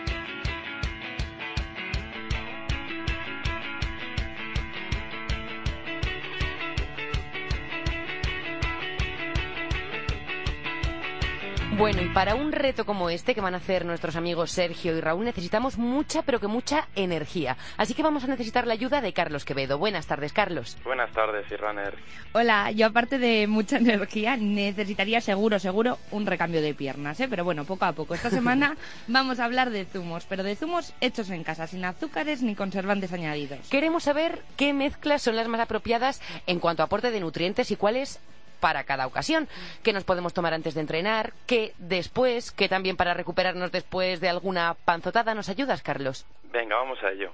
Bueno, 11.76 12.00
y 12.00 12.08
para 12.08 12.34
un 12.34 12.52
reto 12.52 12.86
como 12.86 13.10
este 13.10 13.34
que 13.34 13.42
van 13.42 13.52
a 13.52 13.58
hacer 13.58 13.84
nuestros 13.84 14.16
amigos 14.16 14.50
Sergio 14.50 14.96
y 14.96 15.00
Raúl 15.02 15.26
necesitamos 15.26 15.76
mucha, 15.76 16.22
pero 16.22 16.40
que 16.40 16.46
mucha 16.46 16.88
energía. 16.96 17.58
Así 17.76 17.92
que 17.92 18.02
vamos 18.02 18.24
a 18.24 18.28
necesitar 18.28 18.66
la 18.66 18.72
ayuda 18.72 19.02
de 19.02 19.12
Carlos 19.12 19.44
Quevedo. 19.44 19.76
Buenas 19.76 20.06
tardes, 20.06 20.32
Carlos. 20.32 20.78
Buenas 20.84 21.12
tardes, 21.12 21.44
runner. 21.60 21.94
Hola, 22.32 22.70
yo 22.70 22.86
aparte 22.86 23.18
de 23.18 23.46
mucha 23.46 23.76
energía 23.76 24.38
necesitaría 24.38 25.20
seguro, 25.20 25.58
seguro 25.58 25.98
un 26.12 26.24
recambio 26.24 26.62
de 26.62 26.72
piernas, 26.72 27.20
¿eh? 27.20 27.28
Pero 27.28 27.44
bueno, 27.44 27.66
poco 27.66 27.84
a 27.84 27.92
poco. 27.92 28.14
Esta 28.14 28.30
semana 28.30 28.78
vamos 29.06 29.38
a 29.38 29.44
hablar 29.44 29.68
de 29.68 29.84
zumos, 29.84 30.24
pero 30.24 30.42
de 30.44 30.56
zumos 30.56 30.94
hechos 31.02 31.28
en 31.28 31.44
casa, 31.44 31.66
sin 31.66 31.84
azúcares 31.84 32.40
ni 32.40 32.54
conservantes 32.54 33.12
añadidos. 33.12 33.68
Queremos 33.68 34.04
saber 34.04 34.40
qué 34.56 34.72
mezclas 34.72 35.20
son 35.20 35.36
las 35.36 35.46
más 35.46 35.60
apropiadas 35.60 36.22
en 36.46 36.58
cuanto 36.58 36.82
a 36.82 36.86
aporte 36.86 37.10
de 37.10 37.20
nutrientes 37.20 37.70
y 37.70 37.76
cuáles 37.76 38.18
para 38.60 38.84
cada 38.84 39.06
ocasión, 39.06 39.48
qué 39.82 39.92
nos 39.92 40.04
podemos 40.04 40.34
tomar 40.34 40.54
antes 40.54 40.74
de 40.74 40.80
entrenar, 40.80 41.32
qué 41.46 41.72
después, 41.78 42.52
qué 42.52 42.68
también 42.68 42.96
para 42.96 43.14
recuperarnos 43.14 43.72
después 43.72 44.20
de 44.20 44.28
alguna 44.28 44.74
panzotada. 44.84 45.34
¿Nos 45.34 45.48
ayudas, 45.48 45.82
Carlos? 45.82 46.26
Venga, 46.52 46.76
vamos 46.76 47.02
a 47.02 47.10
ello. 47.10 47.32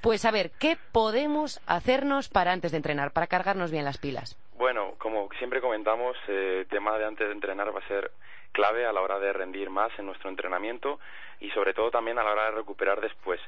Pues 0.00 0.24
a 0.24 0.30
ver, 0.30 0.50
¿qué 0.60 0.76
podemos 0.92 1.60
hacernos 1.66 2.28
para 2.28 2.52
antes 2.52 2.70
de 2.70 2.76
entrenar, 2.76 3.10
para 3.12 3.26
cargarnos 3.26 3.70
bien 3.70 3.84
las 3.84 3.98
pilas? 3.98 4.38
Bueno, 4.56 4.94
como 4.98 5.28
siempre 5.38 5.60
comentamos, 5.60 6.16
eh, 6.28 6.60
el 6.60 6.66
tema 6.68 6.96
de 6.96 7.06
antes 7.06 7.26
de 7.26 7.32
entrenar 7.32 7.74
va 7.74 7.80
a 7.80 7.88
ser 7.88 8.10
clave 8.52 8.86
a 8.86 8.92
la 8.92 9.02
hora 9.02 9.18
de 9.18 9.32
rendir 9.32 9.68
más 9.68 9.90
en 9.98 10.06
nuestro 10.06 10.30
entrenamiento 10.30 10.98
y 11.40 11.50
sobre 11.50 11.74
todo 11.74 11.90
también 11.90 12.18
a 12.18 12.22
la 12.22 12.32
hora 12.32 12.44
de 12.46 12.50
recuperar 12.52 13.00
después. 13.00 13.40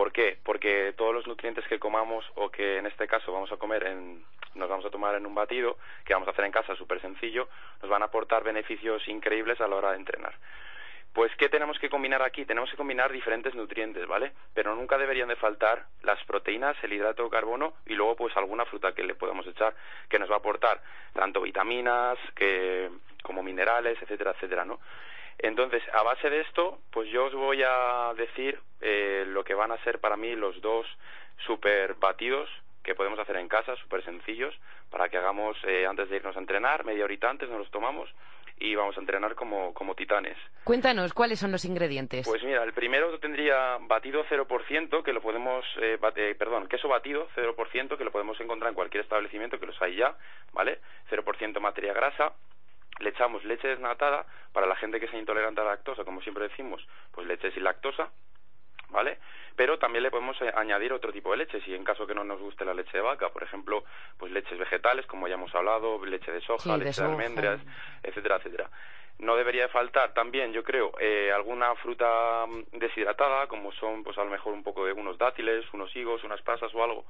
¿Por 0.00 0.12
qué? 0.12 0.38
Porque 0.42 0.94
todos 0.96 1.12
los 1.12 1.26
nutrientes 1.26 1.66
que 1.66 1.78
comamos 1.78 2.24
o 2.36 2.48
que 2.48 2.78
en 2.78 2.86
este 2.86 3.06
caso 3.06 3.34
vamos 3.34 3.52
a 3.52 3.58
comer 3.58 3.86
en, 3.86 4.24
nos 4.54 4.66
vamos 4.66 4.86
a 4.86 4.88
tomar 4.88 5.14
en 5.14 5.26
un 5.26 5.34
batido, 5.34 5.76
que 6.06 6.14
vamos 6.14 6.26
a 6.26 6.30
hacer 6.30 6.46
en 6.46 6.52
casa 6.52 6.74
súper 6.74 7.02
sencillo, 7.02 7.50
nos 7.82 7.90
van 7.90 8.00
a 8.00 8.06
aportar 8.06 8.42
beneficios 8.42 9.06
increíbles 9.08 9.60
a 9.60 9.68
la 9.68 9.76
hora 9.76 9.90
de 9.90 9.98
entrenar. 9.98 10.32
Pues, 11.12 11.30
¿qué 11.36 11.50
tenemos 11.50 11.78
que 11.78 11.90
combinar 11.90 12.22
aquí? 12.22 12.46
Tenemos 12.46 12.70
que 12.70 12.78
combinar 12.78 13.12
diferentes 13.12 13.54
nutrientes, 13.54 14.06
¿vale? 14.06 14.32
Pero 14.54 14.74
nunca 14.74 14.96
deberían 14.96 15.28
de 15.28 15.36
faltar 15.36 15.84
las 16.02 16.24
proteínas, 16.24 16.82
el 16.82 16.94
hidrato 16.94 17.24
de 17.24 17.28
carbono 17.28 17.74
y 17.84 17.92
luego, 17.92 18.16
pues, 18.16 18.34
alguna 18.38 18.64
fruta 18.64 18.94
que 18.94 19.04
le 19.04 19.16
podemos 19.16 19.46
echar 19.48 19.74
que 20.08 20.18
nos 20.18 20.30
va 20.30 20.36
a 20.36 20.38
aportar 20.38 20.80
tanto 21.12 21.42
vitaminas 21.42 22.16
que, 22.34 22.88
como 23.22 23.42
minerales, 23.42 24.00
etcétera, 24.00 24.30
etcétera, 24.30 24.64
¿no? 24.64 24.80
Entonces, 25.42 25.82
a 25.92 26.02
base 26.02 26.28
de 26.30 26.40
esto, 26.40 26.78
pues 26.92 27.08
yo 27.10 27.26
os 27.26 27.34
voy 27.34 27.62
a 27.66 28.12
decir 28.16 28.58
eh, 28.80 29.24
lo 29.26 29.42
que 29.44 29.54
van 29.54 29.72
a 29.72 29.82
ser 29.84 29.98
para 30.00 30.16
mí 30.16 30.34
los 30.34 30.60
dos 30.60 30.86
super 31.46 31.94
batidos 31.94 32.48
que 32.82 32.94
podemos 32.94 33.18
hacer 33.18 33.36
en 33.36 33.48
casa, 33.48 33.76
súper 33.76 34.02
sencillos, 34.04 34.54
para 34.90 35.08
que 35.08 35.18
hagamos 35.18 35.56
eh, 35.64 35.86
antes 35.86 36.08
de 36.08 36.16
irnos 36.16 36.36
a 36.36 36.40
entrenar, 36.40 36.84
media 36.84 37.04
horita 37.04 37.28
antes 37.30 37.48
nos 37.48 37.58
los 37.58 37.70
tomamos 37.70 38.08
y 38.58 38.74
vamos 38.74 38.96
a 38.96 39.00
entrenar 39.00 39.34
como, 39.34 39.72
como 39.72 39.94
titanes. 39.94 40.36
Cuéntanos, 40.64 41.14
¿cuáles 41.14 41.38
son 41.38 41.50
los 41.52 41.64
ingredientes? 41.64 42.26
Pues 42.28 42.42
mira, 42.42 42.62
el 42.62 42.74
primero 42.74 43.18
tendría 43.18 43.78
batido 43.80 44.22
0%, 44.26 45.02
que 45.02 45.12
lo 45.14 45.22
podemos, 45.22 45.64
eh, 45.80 45.96
bate- 45.98 46.34
perdón, 46.34 46.68
queso 46.68 46.86
batido 46.88 47.28
0%, 47.36 47.96
que 47.96 48.04
lo 48.04 48.10
podemos 48.12 48.38
encontrar 48.40 48.68
en 48.70 48.74
cualquier 48.74 49.02
establecimiento, 49.04 49.58
que 49.58 49.64
los 49.66 49.80
hay 49.80 49.96
ya, 49.96 50.14
¿vale? 50.52 50.80
0% 51.10 51.58
materia 51.60 51.94
grasa. 51.94 52.34
Le 53.00 53.10
echamos 53.10 53.44
leche 53.44 53.68
desnatada, 53.68 54.24
para 54.52 54.66
la 54.66 54.76
gente 54.76 55.00
que 55.00 55.08
sea 55.08 55.18
intolerante 55.18 55.60
a 55.60 55.64
la 55.64 55.70
lactosa, 55.70 56.04
como 56.04 56.20
siempre 56.22 56.48
decimos, 56.48 56.86
pues 57.12 57.26
leche 57.26 57.50
sin 57.52 57.64
lactosa, 57.64 58.10
¿vale? 58.90 59.18
Pero 59.56 59.78
también 59.78 60.02
le 60.02 60.10
podemos 60.10 60.40
eh, 60.42 60.52
añadir 60.54 60.92
otro 60.92 61.12
tipo 61.12 61.30
de 61.32 61.38
leche, 61.38 61.60
si 61.62 61.74
en 61.74 61.84
caso 61.84 62.06
que 62.06 62.14
no 62.14 62.24
nos 62.24 62.40
guste 62.40 62.64
la 62.64 62.74
leche 62.74 62.96
de 62.96 63.02
vaca, 63.02 63.28
por 63.30 63.42
ejemplo, 63.42 63.84
pues 64.18 64.32
leches 64.32 64.58
vegetales, 64.58 65.06
como 65.06 65.28
ya 65.28 65.34
hemos 65.34 65.54
hablado, 65.54 66.04
leche 66.04 66.30
de 66.32 66.40
soja, 66.40 66.62
Sí, 66.62 66.70
leche 66.70 66.84
de, 66.84 66.92
soja. 66.94 67.08
almendras, 67.10 67.60
etcétera, 68.02 68.36
etcétera. 68.36 68.70
No 69.18 69.36
debería 69.36 69.64
de 69.64 69.68
faltar 69.68 70.14
también, 70.14 70.52
yo 70.54 70.64
creo, 70.64 70.92
eh, 70.98 71.30
alguna 71.30 71.74
fruta 71.76 72.46
mm, 72.46 72.78
deshidratada, 72.78 73.48
como 73.48 73.70
son, 73.72 74.02
pues 74.02 74.16
a 74.16 74.24
lo 74.24 74.30
mejor 74.30 74.54
un 74.54 74.62
poco 74.62 74.86
de 74.86 74.92
unos 74.94 75.18
dátiles, 75.18 75.64
unos 75.74 75.94
higos, 75.94 76.24
unas 76.24 76.40
pasas 76.40 76.74
o 76.74 76.82
algo, 76.82 77.04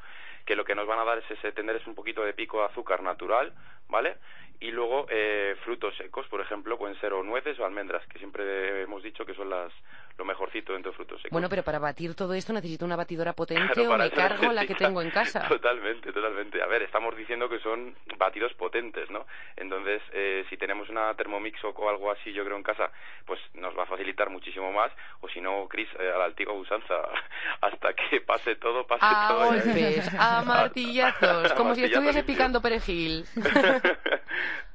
que 0.44 0.56
lo 0.56 0.64
que 0.64 0.74
nos 0.74 0.88
van 0.88 0.98
a 0.98 1.04
dar 1.04 1.18
es 1.18 1.30
ese 1.30 1.52
tener 1.52 1.76
es 1.76 1.86
un 1.86 1.94
poquito 1.94 2.24
de 2.24 2.32
pico 2.34 2.58
de 2.58 2.64
azúcar 2.66 3.00
natural, 3.02 3.52
¿vale? 3.88 4.16
Y 4.60 4.70
luego 4.70 5.06
eh, 5.08 5.56
frutos 5.64 5.96
secos, 5.96 6.26
por 6.28 6.40
ejemplo, 6.40 6.76
pueden 6.76 6.98
ser 7.00 7.12
o 7.14 7.22
nueces 7.22 7.58
o 7.58 7.64
almendras, 7.64 8.06
que 8.08 8.18
siempre 8.18 8.82
hemos 8.82 9.02
dicho 9.02 9.24
que 9.24 9.34
son 9.34 9.48
las 9.48 9.72
lo 10.20 10.24
mejorcito 10.26 10.74
dentro 10.74 10.92
de 10.92 10.96
frutos 10.96 11.18
secos. 11.22 11.32
Bueno, 11.32 11.48
pero 11.48 11.62
para 11.62 11.78
batir 11.78 12.14
todo 12.14 12.34
esto 12.34 12.52
necesito 12.52 12.84
una 12.84 12.94
batidora 12.96 13.32
potente 13.32 13.72
Claro, 13.72 13.94
o 13.94 13.96
me 13.96 14.10
cargo 14.10 14.52
la 14.52 14.66
que 14.66 14.74
tengo 14.74 15.00
en 15.00 15.10
casa. 15.10 15.40
Totalmente, 15.48 16.12
totalmente. 16.12 16.62
A 16.62 16.66
ver, 16.66 16.82
estamos 16.82 17.16
diciendo 17.16 17.48
que 17.48 17.58
son 17.60 17.94
batidos 18.18 18.52
potentes, 18.54 19.08
¿no? 19.10 19.26
Entonces, 19.56 20.02
eh, 20.12 20.44
si 20.50 20.58
tenemos 20.58 20.90
una 20.90 21.14
Thermomix 21.14 21.58
o 21.64 21.88
algo 21.88 22.10
así, 22.10 22.34
yo 22.34 22.44
creo, 22.44 22.58
en 22.58 22.62
casa, 22.62 22.90
pues 23.24 23.40
nos 23.54 23.76
va 23.76 23.84
a 23.84 23.86
facilitar 23.86 24.28
muchísimo 24.28 24.70
más. 24.72 24.92
O 25.22 25.28
si 25.30 25.40
no, 25.40 25.66
Chris, 25.68 25.88
eh, 25.98 26.12
a 26.14 26.18
la 26.18 26.26
antigua 26.26 26.52
usanza, 26.52 26.96
hasta 27.62 27.94
que 27.94 28.20
pase 28.20 28.56
todo, 28.56 28.86
pase 28.86 29.00
A 29.06 29.28
todo. 29.28 29.46
golpes, 29.46 30.14
a 30.18 30.42
martillazos, 30.42 31.52
como 31.56 31.74
si 31.74 31.84
estuviese 31.84 32.24
picando 32.24 32.60
perejil. 32.60 33.24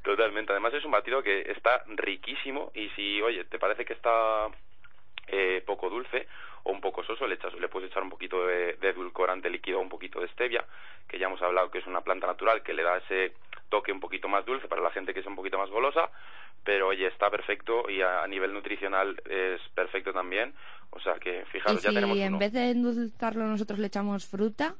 Totalmente. 0.03 0.51
Además 0.51 0.73
es 0.73 0.85
un 0.85 0.91
batido 0.91 1.23
que 1.23 1.51
está 1.51 1.83
riquísimo 1.87 2.71
y 2.75 2.89
si, 2.89 3.21
oye, 3.21 3.45
te 3.45 3.57
parece 3.59 3.85
que 3.85 3.93
está 3.93 4.47
eh, 5.27 5.63
poco 5.65 5.89
dulce 5.89 6.27
o 6.63 6.71
un 6.71 6.81
poco 6.81 7.03
soso, 7.03 7.27
le, 7.27 7.35
echas, 7.35 7.53
le 7.55 7.67
puedes 7.67 7.89
echar 7.91 8.03
un 8.03 8.09
poquito 8.09 8.45
de, 8.45 8.73
de 8.73 8.89
edulcorante 8.89 9.49
líquido 9.49 9.79
o 9.79 9.81
un 9.81 9.89
poquito 9.89 10.19
de 10.19 10.27
stevia, 10.29 10.65
que 11.07 11.19
ya 11.19 11.27
hemos 11.27 11.41
hablado 11.41 11.69
que 11.69 11.77
es 11.79 11.87
una 11.87 12.01
planta 12.01 12.27
natural 12.27 12.63
que 12.63 12.73
le 12.73 12.83
da 12.83 12.97
ese 12.97 13.33
toque 13.69 13.91
un 13.91 13.99
poquito 13.99 14.27
más 14.27 14.45
dulce 14.45 14.67
para 14.67 14.81
la 14.81 14.91
gente 14.91 15.13
que 15.13 15.19
es 15.19 15.25
un 15.25 15.35
poquito 15.35 15.57
más 15.57 15.69
golosa, 15.69 16.09
pero 16.63 16.87
oye, 16.87 17.05
está 17.07 17.29
perfecto 17.29 17.89
y 17.89 18.01
a, 18.01 18.23
a 18.23 18.27
nivel 18.27 18.53
nutricional 18.53 19.15
es 19.29 19.61
perfecto 19.75 20.11
también. 20.13 20.53
O 20.91 20.99
sea 20.99 21.15
que, 21.19 21.41
Y 21.41 21.45
fijaros, 21.51 21.81
ya 21.83 21.89
si 21.89 21.95
tenemos 21.95 22.17
en 22.17 22.29
uno. 22.29 22.39
vez 22.39 22.53
de 22.53 22.71
endulzarlo 22.71 23.45
nosotros 23.45 23.79
le 23.79 23.87
echamos 23.87 24.25
fruta, 24.27 24.75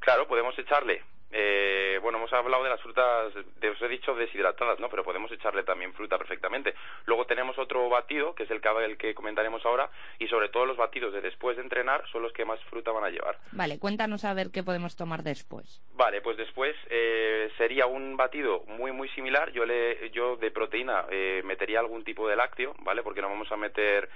Claro, 0.00 0.26
podemos 0.26 0.58
echarle. 0.58 1.02
Eh, 1.32 1.98
bueno, 2.02 2.18
hemos 2.18 2.32
hablado 2.32 2.62
de 2.62 2.70
las 2.70 2.80
frutas, 2.80 3.32
de, 3.60 3.70
os 3.70 3.80
he 3.82 3.88
dicho 3.88 4.14
deshidratadas, 4.14 4.78
¿no? 4.80 4.88
Pero 4.88 5.02
podemos 5.04 5.30
echarle 5.32 5.62
también 5.62 5.92
fruta 5.94 6.18
perfectamente. 6.18 6.74
Luego 7.06 7.24
tenemos 7.26 7.58
otro 7.58 7.88
batido, 7.88 8.34
que 8.34 8.42
es 8.44 8.50
el 8.50 8.60
que, 8.60 8.68
el 8.84 8.96
que 8.98 9.14
comentaremos 9.14 9.64
ahora, 9.64 9.90
y 10.18 10.28
sobre 10.28 10.48
todo 10.48 10.66
los 10.66 10.76
batidos 10.76 11.12
de 11.12 11.20
después 11.22 11.56
de 11.56 11.62
entrenar 11.62 12.04
son 12.10 12.22
los 12.22 12.32
que 12.32 12.44
más 12.44 12.60
fruta 12.64 12.90
van 12.92 13.04
a 13.04 13.10
llevar. 13.10 13.38
vale, 13.52 13.78
cuéntanos 13.78 14.24
a 14.24 14.34
ver 14.34 14.50
qué 14.50 14.62
podemos 14.62 14.96
tomar 14.96 15.22
después. 15.22 15.80
Vale, 15.94 16.20
pues 16.20 16.36
después 16.36 16.76
eh, 16.90 17.50
sería 17.56 17.86
un 17.86 18.16
batido 18.16 18.64
muy 18.66 18.92
muy 18.92 19.08
similar. 19.10 19.52
Yo 19.52 19.64
le, 19.64 20.10
yo 20.10 20.36
de 20.36 20.50
proteína 20.50 21.06
eh, 21.10 21.40
metería 21.44 21.80
algún 21.80 22.04
tipo 22.04 22.28
de 22.28 22.36
lácteo, 22.36 22.74
¿vale? 22.80 23.02
Porque 23.02 23.22
no 23.22 23.28
vamos 23.28 23.50
a 23.50 23.56
meter 23.56 24.08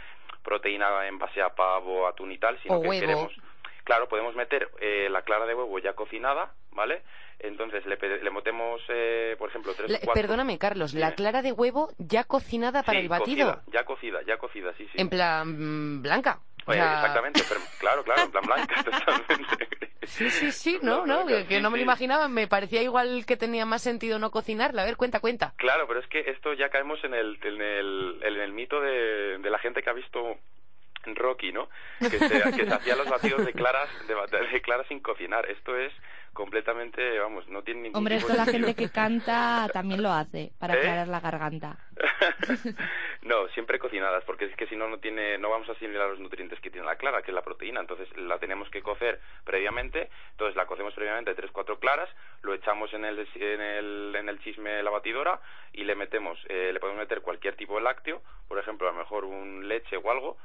proteína 0.42 1.06
en 1.08 1.18
base 1.18 1.42
a 1.42 1.54
pavo, 1.54 2.06
atún 2.06 2.30
y 2.32 2.38
tal, 2.38 2.58
sino 2.62 2.76
O 2.76 2.82
que 2.82 2.88
huevo. 2.88 3.00
queremos, 3.00 3.32
claro, 3.86 4.08
podemos 4.08 4.34
meter 4.34 4.68
eh, 4.80 5.08
la 5.10 5.22
clara 5.22 5.46
de 5.46 5.54
huevo 5.54 5.78
ya 5.78 5.94
cocinada, 5.94 6.52
¿vale? 6.72 7.02
Entonces 7.38 7.86
le, 7.86 7.96
le 8.22 8.30
metemos, 8.30 8.80
eh, 8.88 9.36
por 9.38 9.48
ejemplo, 9.50 9.72
tres 9.76 9.90
o 9.94 9.98
cuatro. 10.04 10.12
perdóname, 10.20 10.58
Carlos, 10.58 10.92
la 10.92 11.14
clara 11.14 11.40
de 11.40 11.52
huevo 11.52 11.90
ya 11.98 12.24
cocinada 12.24 12.82
para 12.82 12.98
Sí, 12.98 13.04
el 13.04 13.08
batido. 13.08 13.46
cocida, 13.54 13.72
ya 13.72 13.84
cocida, 13.84 14.22
ya 14.26 14.36
cocida, 14.38 14.72
sí, 14.76 14.84
sí. 14.92 14.98
En 15.00 15.08
plan 15.08 15.46
mm, 15.98 16.02
blanca. 16.02 16.40
Eh, 16.68 16.72
Exactamente, 16.72 17.42
pero, 17.48 17.60
claro, 17.78 18.02
claro, 18.02 18.22
en 18.22 18.30
plan 18.32 18.44
blanca, 18.46 18.82
totalmente. 18.82 19.68
Sí, 20.02 20.30
sí, 20.30 20.50
sí, 20.50 20.78
no, 20.82 21.06
no, 21.06 21.26
que, 21.26 21.46
que 21.46 21.56
sí, 21.56 21.62
no 21.62 21.70
me 21.70 21.76
lo 21.78 21.82
imaginaba, 21.84 22.26
me 22.28 22.48
parecía 22.48 22.82
igual 22.82 23.24
que 23.26 23.36
tenía 23.36 23.66
más 23.66 23.82
sentido 23.82 24.18
no 24.18 24.30
cocinarla. 24.30 24.82
A 24.82 24.84
ver, 24.84 24.96
cuenta, 24.96 25.20
cuenta. 25.20 25.52
Claro, 25.56 25.86
pero 25.86 26.00
es 26.00 26.06
que 26.08 26.20
esto 26.30 26.54
ya 26.54 26.68
caemos 26.70 26.98
en 27.04 27.14
el, 27.14 27.38
en 27.42 27.60
el, 27.62 28.20
en 28.22 28.40
el 28.40 28.52
mito 28.52 28.80
de, 28.80 29.38
de 29.38 29.50
la 29.50 29.58
gente 29.58 29.82
que 29.82 29.90
ha 29.90 29.94
visto 29.94 30.38
Rocky, 31.14 31.52
¿no? 31.52 31.68
Que 32.00 32.18
se, 32.18 32.28
que 32.56 32.66
se 32.66 32.74
hacía 32.74 32.96
los 32.96 33.08
batidos 33.08 33.44
de 33.44 33.52
claras, 33.52 33.88
de, 34.08 34.46
de 34.52 34.60
claras 34.62 34.86
sin 34.88 35.00
cocinar. 35.00 35.48
Esto 35.48 35.76
es 35.76 35.92
completamente, 36.36 37.18
vamos, 37.18 37.48
no 37.48 37.62
tiene 37.62 37.80
ningún 37.80 37.98
Hombre, 37.98 38.16
esto 38.16 38.34
la 38.34 38.44
gente 38.44 38.74
que 38.74 38.90
canta 38.90 39.68
también 39.72 40.02
lo 40.02 40.12
hace, 40.12 40.52
para 40.60 40.74
¿Eh? 40.74 40.78
aclarar 40.78 41.08
la 41.08 41.20
garganta. 41.20 41.78
no, 43.22 43.48
siempre 43.48 43.78
cocinadas, 43.78 44.22
porque 44.24 44.44
es 44.44 44.54
que 44.54 44.66
si 44.66 44.76
no 44.76 44.86
no 44.86 44.98
tiene, 44.98 45.38
no 45.38 45.50
vamos 45.50 45.68
a 45.68 45.72
asimilar 45.72 46.10
los 46.10 46.20
nutrientes 46.20 46.60
que 46.60 46.70
tiene 46.70 46.86
la 46.86 46.96
clara, 46.96 47.22
que 47.22 47.30
es 47.30 47.34
la 47.34 47.42
proteína. 47.42 47.80
Entonces 47.80 48.08
la 48.16 48.38
tenemos 48.38 48.68
que 48.70 48.82
cocer 48.82 49.18
previamente. 49.44 50.10
Entonces 50.32 50.54
la 50.54 50.66
cocemos 50.66 50.94
previamente 50.94 51.34
tres 51.34 51.50
cuatro 51.50 51.78
claras, 51.78 52.08
lo 52.42 52.52
echamos 52.54 52.92
en 52.92 53.04
el 53.06 53.26
en 53.34 53.60
el 53.60 54.14
en 54.14 54.28
el 54.28 54.38
chisme 54.40 54.70
de 54.70 54.82
la 54.82 54.90
batidora 54.90 55.40
y 55.72 55.84
le 55.84 55.94
metemos, 55.94 56.38
eh, 56.48 56.70
le 56.72 56.80
podemos 56.80 57.00
meter 57.00 57.22
cualquier 57.22 57.56
tipo 57.56 57.76
de 57.76 57.82
lácteo, 57.82 58.22
por 58.46 58.58
ejemplo 58.58 58.88
a 58.88 58.92
lo 58.92 58.98
mejor 58.98 59.24
un 59.24 59.66
leche 59.66 59.96
o 59.96 60.10
algo 60.10 60.36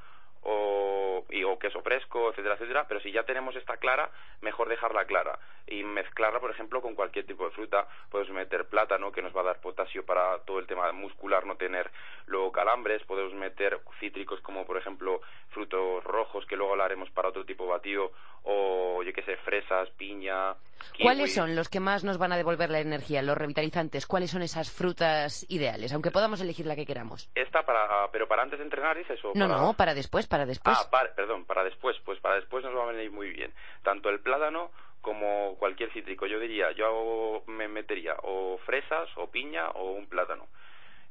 o, 0.43 1.25
y, 1.29 1.43
o 1.43 1.57
queso 1.59 1.81
fresco, 1.81 2.29
etcétera, 2.31 2.55
etcétera, 2.55 2.85
pero 2.87 2.99
si 3.01 3.11
ya 3.11 3.23
tenemos 3.23 3.55
esta 3.55 3.77
clara, 3.77 4.09
mejor 4.41 4.69
dejarla 4.69 5.05
clara 5.05 5.37
y 5.67 5.83
mezclarla, 5.83 6.39
por 6.39 6.51
ejemplo, 6.51 6.81
con 6.81 6.95
cualquier 6.95 7.25
tipo 7.25 7.45
de 7.45 7.51
fruta. 7.51 7.87
Podemos 8.09 8.33
meter 8.33 8.65
plátano, 8.65 9.11
que 9.11 9.21
nos 9.21 9.35
va 9.35 9.41
a 9.41 9.45
dar 9.45 9.61
potasio 9.61 10.05
para 10.05 10.39
todo 10.39 10.59
el 10.59 10.67
tema 10.67 10.91
muscular, 10.91 11.45
no 11.45 11.55
tener 11.55 11.89
luego 12.25 12.51
calambres. 12.51 13.03
Podemos 13.03 13.33
meter 13.33 13.79
cítricos 13.99 14.41
como, 14.41 14.65
por 14.65 14.77
ejemplo, 14.77 15.21
frutos 15.49 16.03
rojos, 16.03 16.45
que 16.45 16.55
luego 16.57 16.71
hablaremos 16.73 17.09
para 17.11 17.29
otro 17.29 17.45
tipo 17.45 17.63
de 17.65 17.69
batido, 17.69 18.11
o 18.43 19.01
yo 19.03 19.13
qué 19.13 19.21
sé, 19.23 19.37
fresas, 19.37 19.89
piña. 19.91 20.55
kiwi. 20.93 21.03
¿Cuáles 21.03 21.33
son 21.33 21.55
los 21.55 21.69
que 21.69 21.79
más 21.79 22.03
nos 22.03 22.17
van 22.17 22.33
a 22.33 22.37
devolver 22.37 22.69
la 22.69 22.79
energía, 22.79 23.21
los 23.21 23.37
revitalizantes? 23.37 24.07
¿Cuáles 24.07 24.31
son 24.31 24.41
esas 24.41 24.71
frutas 24.71 25.45
ideales? 25.49 25.93
Aunque 25.93 26.11
podamos 26.11 26.41
elegir 26.41 26.65
la 26.65 26.75
que 26.75 26.85
queramos. 26.87 27.29
Esta 27.35 27.63
para, 27.63 28.09
pero 28.11 28.27
para 28.27 28.41
antes 28.43 28.57
de 28.59 28.65
entrenar, 28.65 28.97
¿es 28.97 29.09
eso? 29.09 29.31
No, 29.35 29.47
Para- 29.47 29.61
no, 29.61 29.73
para 29.73 29.93
después, 29.93 30.27
para 30.31 30.45
después. 30.47 30.75
Ah, 30.79 30.89
para- 30.89 31.13
perdón, 31.13 31.45
para 31.45 31.63
después. 31.63 31.95
Pues 32.03 32.19
para 32.19 32.35
después 32.35 32.63
nos 32.65 32.75
va 32.75 32.83
a 32.85 32.91
venir 32.91 33.11
muy 33.11 33.29
bien. 33.29 33.53
Tanto 33.83 34.09
el 34.09 34.19
plátano 34.21 34.71
como 35.01 35.55
cualquier 35.59 35.91
cítrico. 35.93 36.25
Yo 36.25 36.39
diría, 36.39 36.71
yo 36.71 37.43
me 37.47 37.67
metería 37.67 38.15
o 38.23 38.57
fresas, 38.65 39.09
o 39.17 39.27
piña, 39.29 39.69
o 39.71 39.91
un 39.91 40.07
plátano. 40.07 40.47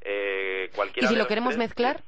Eh, 0.00 0.68
¿Y 0.72 0.74
cualquiera 0.74 1.08
si 1.08 1.14
de 1.14 1.20
lo 1.20 1.26
queremos 1.28 1.50
tres, 1.54 1.58
mezclar? 1.58 2.00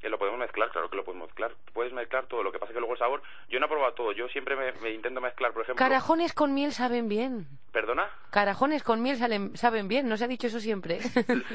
Que 0.00 0.08
lo 0.10 0.18
podemos 0.18 0.38
mezclar, 0.38 0.70
claro 0.70 0.90
que 0.90 0.96
lo 0.96 1.04
podemos 1.04 1.28
mezclar. 1.28 1.52
Puedes 1.72 1.92
mezclar 1.94 2.26
todo, 2.26 2.42
lo 2.42 2.52
que 2.52 2.58
pasa 2.58 2.72
es 2.72 2.74
que 2.74 2.80
luego 2.80 2.92
el 2.92 2.98
sabor... 2.98 3.22
Yo 3.48 3.58
no 3.58 3.64
he 3.64 3.68
probado 3.70 3.94
todo, 3.94 4.12
yo 4.12 4.28
siempre 4.28 4.54
me, 4.54 4.72
me 4.82 4.90
intento 4.90 5.18
mezclar, 5.22 5.52
por 5.54 5.62
ejemplo... 5.62 5.78
Carajones 5.82 6.34
con 6.34 6.52
miel 6.52 6.72
saben 6.72 7.08
bien. 7.08 7.46
¿Perdona? 7.72 8.10
Carajones 8.30 8.82
con 8.82 9.00
miel 9.00 9.16
salen- 9.18 9.56
saben 9.56 9.88
bien, 9.88 10.06
¿no 10.06 10.18
se 10.18 10.24
ha 10.24 10.28
dicho 10.28 10.48
eso 10.48 10.60
siempre? 10.60 10.98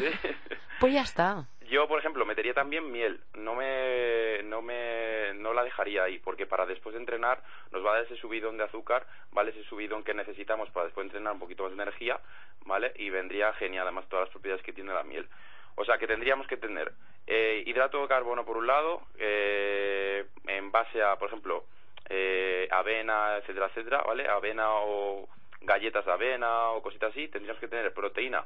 pues 0.80 0.94
ya 0.94 1.02
está. 1.02 1.46
Yo, 1.70 1.88
por 1.88 2.00
ejemplo, 2.00 2.26
metería 2.26 2.54
también 2.54 2.92
miel. 2.92 3.20
No 3.36 3.56
me, 3.56 4.42
no 4.44 4.62
me, 4.62 5.34
no 5.36 5.54
la 5.54 5.64
dejaría 5.64 6.04
ahí, 6.04 6.20
porque 6.20 6.46
para 6.46 6.66
después 6.66 6.94
de 6.94 7.00
entrenar 7.00 7.42
nos 7.72 7.86
va 7.86 7.92
a 7.92 7.94
dar 7.96 8.06
ese 8.06 8.18
subidón 8.18 8.58
de 8.58 8.64
azúcar, 8.64 9.06
¿vale? 9.32 9.52
Ese 9.52 9.64
subidón 9.64 10.04
que 10.04 10.14
necesitamos 10.14 10.70
para 10.72 10.86
después 10.86 11.06
de 11.06 11.10
entrenar 11.10 11.34
un 11.34 11.40
poquito 11.40 11.64
más 11.64 11.76
de 11.76 11.82
energía, 11.82 12.20
¿vale? 12.66 12.92
Y 12.96 13.10
vendría 13.10 13.54
genial, 13.54 13.88
además, 13.88 14.08
todas 14.10 14.26
las 14.26 14.32
propiedades 14.32 14.64
que 14.64 14.74
tiene 14.74 14.94
la 14.94 15.04
miel. 15.04 15.28
O 15.76 15.86
sea, 15.86 15.98
que 15.98 16.08
tendríamos 16.08 16.48
que 16.48 16.58
tener 16.58 16.92
eh, 17.26 17.64
hidrato 17.66 18.02
de 18.02 18.08
carbono 18.08 18.46
por 18.46 18.58
un 18.58 18.68
lado, 18.68 19.02
eh, 19.18 20.26
en 20.48 20.72
base 20.72 21.02
a, 21.02 21.16
por 21.18 21.30
ejemplo, 21.30 21.64
eh, 22.10 22.68
avena, 22.72 23.38
etcétera, 23.38 23.68
etcétera, 23.68 24.02
¿vale? 24.02 24.28
Avena 24.28 24.72
o 24.72 25.30
galletas 25.62 26.06
de 26.06 26.12
avena 26.12 26.72
o 26.72 26.82
cositas 26.82 27.12
así. 27.12 27.28
Tendríamos 27.28 27.60
que 27.60 27.68
tener 27.68 27.94
proteína 27.94 28.46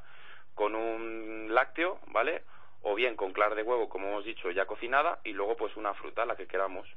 con 0.54 0.76
un 0.76 1.48
lácteo, 1.54 2.00
¿vale? 2.08 2.44
O 2.84 2.96
bien 2.96 3.16
con 3.16 3.32
clara 3.34 3.56
de 3.56 3.64
huevo, 3.64 3.90
como 3.90 4.08
hemos 4.10 4.26
dicho, 4.26 4.52
ya 4.52 4.66
cocinada, 4.66 5.20
y 5.24 5.32
luego 5.34 5.56
pues 5.56 5.76
una 5.78 5.94
fruta, 5.94 6.26
la 6.26 6.36
que 6.36 6.48
queramos. 6.48 6.88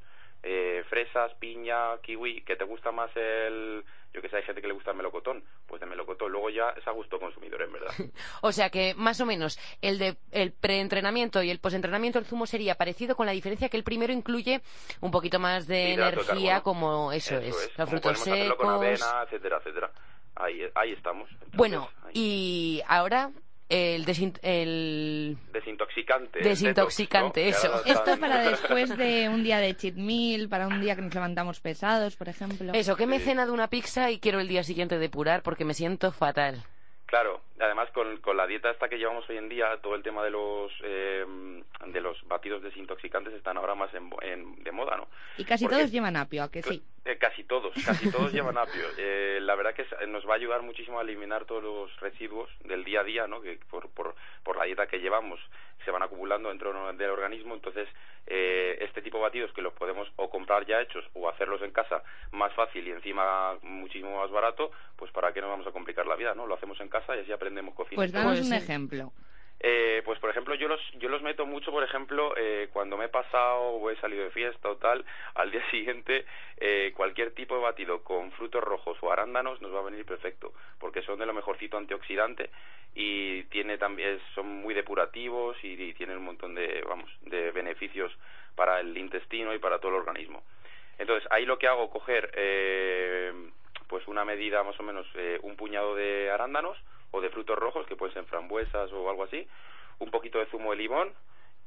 Eh, 0.43 0.85
fresas, 0.89 1.33
piña, 1.41 1.97
kiwi, 2.03 2.43
que 2.43 2.57
te 2.57 2.65
gusta 2.65 2.93
más 2.93 3.11
el... 3.17 3.85
Yo 4.13 4.23
que 4.23 4.29
sé, 4.29 4.37
hay 4.37 4.43
gente 4.45 4.61
que 4.63 4.69
le 4.69 4.75
gusta 4.75 4.93
el 4.93 4.97
melocotón, 4.97 5.43
pues 5.67 5.81
de 5.81 5.87
melocotón. 5.87 6.31
Luego 6.31 6.51
ya 6.51 6.71
es 6.71 6.87
a 6.87 6.91
gusto 6.93 7.19
consumidor, 7.19 7.63
en 7.63 7.73
verdad. 7.73 7.91
O 8.43 8.53
sea 8.53 8.71
que, 8.71 8.95
más 8.95 9.21
o 9.21 9.27
menos, 9.27 9.59
el 9.83 9.99
de 9.99 10.17
el 10.31 10.53
preentrenamiento 10.53 11.43
y 11.43 11.51
el 11.51 11.59
postentrenamiento, 11.59 12.19
el 12.19 12.27
zumo 12.27 12.47
sería 12.47 12.77
parecido 12.77 13.17
con 13.17 13.27
la 13.27 13.33
diferencia 13.33 13.69
que 13.69 13.77
el 13.77 13.85
primero 13.85 14.13
incluye 14.13 14.61
un 15.01 15.11
poquito 15.11 15.39
más 15.39 15.67
de 15.67 15.91
Hidrato 15.95 16.21
energía, 16.23 16.61
como 16.63 17.13
eso, 17.13 17.37
es, 17.39 17.49
es. 17.57 17.79
los 17.79 17.91
frutos 17.91 18.13
hacerlo 18.21 18.57
con 18.57 18.83
secos. 18.83 19.03
avena, 19.03 19.23
etcétera, 19.25 19.57
etcétera. 19.59 19.91
Ahí, 20.37 20.63
ahí 20.75 20.93
estamos. 20.93 21.29
Entonces, 21.33 21.57
Bueno, 21.57 21.89
ahí. 22.05 22.13
y 22.15 22.83
ahora 22.87 23.31
el, 23.69 24.05
desin- 24.07 24.39
el 24.43 25.37
Desintoxicante. 25.53 26.39
el 26.39 26.45
Desintoxicante, 26.45 27.41
detox, 27.45 27.65
¿no? 27.65 27.71
eso. 27.77 27.85
Esto 27.87 28.21
para 28.21 28.39
después 28.51 28.97
de 28.97 29.29
un 29.29 29.43
día 29.43 29.59
de 29.59 29.75
cheat 29.77 29.95
meal, 29.97 30.49
para 30.49 30.67
un 30.69 30.81
día 30.81 30.95
que 30.97 31.03
nos 31.03 31.15
levantamos 31.15 31.61
pesados, 31.61 32.17
por 32.17 32.29
ejemplo. 32.29 32.73
Eso, 32.75 32.97
que 32.97 33.07
me 33.07 33.17
he 33.17 33.21
cenado 33.21 33.53
una 33.53 33.69
pizza 33.69 34.11
y 34.11 34.19
quiero 34.21 34.41
el 34.41 34.49
día 34.49 34.63
siguiente 34.63 34.99
depurar 34.99 35.43
porque 35.43 35.65
me 35.65 35.75
siento 35.75 36.13
fatal. 36.13 36.63
Claro, 37.07 37.41
además 37.61 37.91
con, 37.93 38.19
con 38.19 38.37
la 38.37 38.47
dieta 38.47 38.71
esta 38.71 38.89
que 38.89 38.99
llevamos 38.99 39.29
hoy 39.31 39.37
en 39.39 39.49
día, 39.49 39.77
todo 39.83 39.95
el 39.95 40.03
tema 40.03 40.23
de 40.25 40.31
los 40.31 40.73
eh, 40.83 41.25
de 41.87 42.01
los 42.01 42.17
batidos 42.29 42.63
desintoxicantes 42.63 43.33
están 43.35 43.57
ahora 43.57 43.75
más 43.75 43.93
en, 43.95 44.11
en- 44.23 44.63
de 44.63 44.73
moda, 44.73 44.97
¿no? 44.97 45.09
Y 45.39 45.45
casi 45.45 45.65
Porque- 45.65 45.77
todos 45.79 45.91
llevan 45.93 46.17
apio, 46.17 46.43
¿a 46.43 46.51
que 46.51 46.63
sí? 46.63 46.83
Eh, 47.05 47.19
casi 47.19 47.45
todos, 47.45 47.73
casi 47.85 48.11
todos 48.11 48.33
llevan 48.33 48.59
apio. 48.59 48.83
Eh, 48.99 49.39
la 49.43 49.55
verdad 49.55 49.75
que 49.75 49.87
nos 50.07 50.27
va 50.27 50.33
a 50.33 50.37
ayudar 50.37 50.63
muchísimo 50.63 50.99
a 50.99 51.03
eliminar 51.03 51.45
todos 51.45 51.63
los 51.63 52.01
residuos 52.01 52.49
del 52.65 52.83
día 52.85 53.01
a 53.01 53.05
día, 53.05 53.27
¿no? 53.27 53.41
Que 53.43 53.59
por, 53.71 53.89
por, 53.91 54.15
por 54.43 54.57
la 54.57 54.65
dieta 54.65 54.87
que 54.87 54.99
llevamos 54.99 55.39
se 55.85 55.91
van 55.93 56.03
acumulando 56.03 56.49
dentro 56.49 56.93
del 56.95 57.11
organismo. 57.11 57.55
Entonces, 57.55 57.89
eh, 58.27 58.79
este 58.81 59.03
tipo 59.03 59.19
de 59.19 59.25
batidos 59.25 59.53
que 59.53 59.63
los 59.63 59.73
podemos 59.75 60.11
o 60.17 60.29
comprar 60.31 60.67
ya 60.67 60.81
hechos 60.81 61.05
o 61.15 61.29
hacerlos 61.29 61.63
en 61.63 61.71
casa 61.71 62.03
más 62.33 62.53
fácil 62.55 62.89
y 62.89 62.91
encima 62.91 63.57
muchísimo 63.63 64.19
más 64.21 64.31
barato, 64.31 64.73
pues 64.97 65.13
para 65.13 65.33
qué 65.33 65.41
nos 65.41 65.51
vamos 65.51 65.67
a 65.67 65.73
complicar 65.73 66.07
la 66.07 66.17
vida, 66.17 66.35
¿no? 66.35 66.47
Lo 66.47 66.55
hacemos 66.55 66.81
en 66.81 66.89
casa 66.89 67.15
y 67.15 67.21
así 67.21 67.33
aprendemos 67.47 67.75
cocina. 67.75 67.97
Pues 67.97 68.13
todo. 68.13 68.23
danos 68.23 68.47
un 68.47 68.53
ejemplo. 68.53 69.13
Eh, 69.59 70.03
pues 70.05 70.19
por 70.21 70.29
ejemplo 70.29 70.55
yo 70.55 70.69
los 70.69 70.81
yo 70.99 71.09
los 71.09 71.23
meto 71.23 71.47
mucho 71.47 71.71
por 71.73 71.83
ejemplo 71.83 72.35
eh, 72.37 72.69
cuando 72.75 72.99
me 72.99 73.07
he 73.07 73.09
pasado 73.09 73.61
o 73.61 73.91
he 73.91 73.97
salido 73.97 74.25
de 74.25 74.31
fiesta 74.31 74.69
o 74.69 74.77
tal 74.77 75.03
al 75.35 75.51
día 75.51 75.63
siguiente 75.71 76.27
eh, 76.59 76.93
cualquier 76.95 77.31
tipo 77.31 77.55
de 77.55 77.63
batido 77.63 78.03
con 78.05 78.33
frutos 78.33 78.63
rojos 78.63 78.99
o 79.01 79.11
arándanos 79.11 79.63
nos 79.63 79.75
va 79.75 79.79
a 79.79 79.85
venir 79.85 80.05
perfecto 80.05 80.53
porque 80.79 81.01
son 81.01 81.19
de 81.19 81.25
lo 81.25 81.33
mejorcito 81.33 81.79
antioxidante 81.79 82.51
y 82.95 83.45
tiene 83.45 83.79
también 83.79 84.21
son 84.35 84.47
muy 84.47 84.75
depurativos 84.75 85.57
y, 85.65 85.69
y 85.73 85.95
tienen 85.95 86.19
un 86.19 86.25
montón 86.25 86.55
de 86.55 86.85
vamos 86.87 87.11
de 87.23 87.51
beneficios 87.51 88.13
para 88.57 88.81
el 88.81 88.97
intestino 88.99 89.55
y 89.55 89.59
para 89.59 89.79
todo 89.79 89.93
el 89.93 89.99
organismo 89.99 90.43
entonces 90.99 91.27
ahí 91.31 91.47
lo 91.47 91.59
que 91.59 91.67
hago 91.67 91.89
coger 91.89 92.31
eh, 92.35 93.33
pues 93.89 94.07
una 94.07 94.25
medida 94.25 94.63
más 94.63 94.79
o 94.79 94.83
menos 94.83 95.07
eh, 95.15 95.39
un 95.43 95.57
puñado 95.57 95.95
de 95.95 96.31
arándanos 96.31 96.77
o 97.11 97.21
de 97.21 97.31
frutos 97.31 97.59
rojos 97.59 97.87
que 97.87 97.97
pueden 97.97 98.15
ser 98.15 98.25
frambuesas 98.25 98.93
o 98.93 99.09
algo 99.11 99.25
así 99.25 99.47
un 99.99 100.11
poquito 100.11 100.39
de 100.39 100.47
zumo 100.47 100.71
de 100.73 100.77
limón 100.79 101.13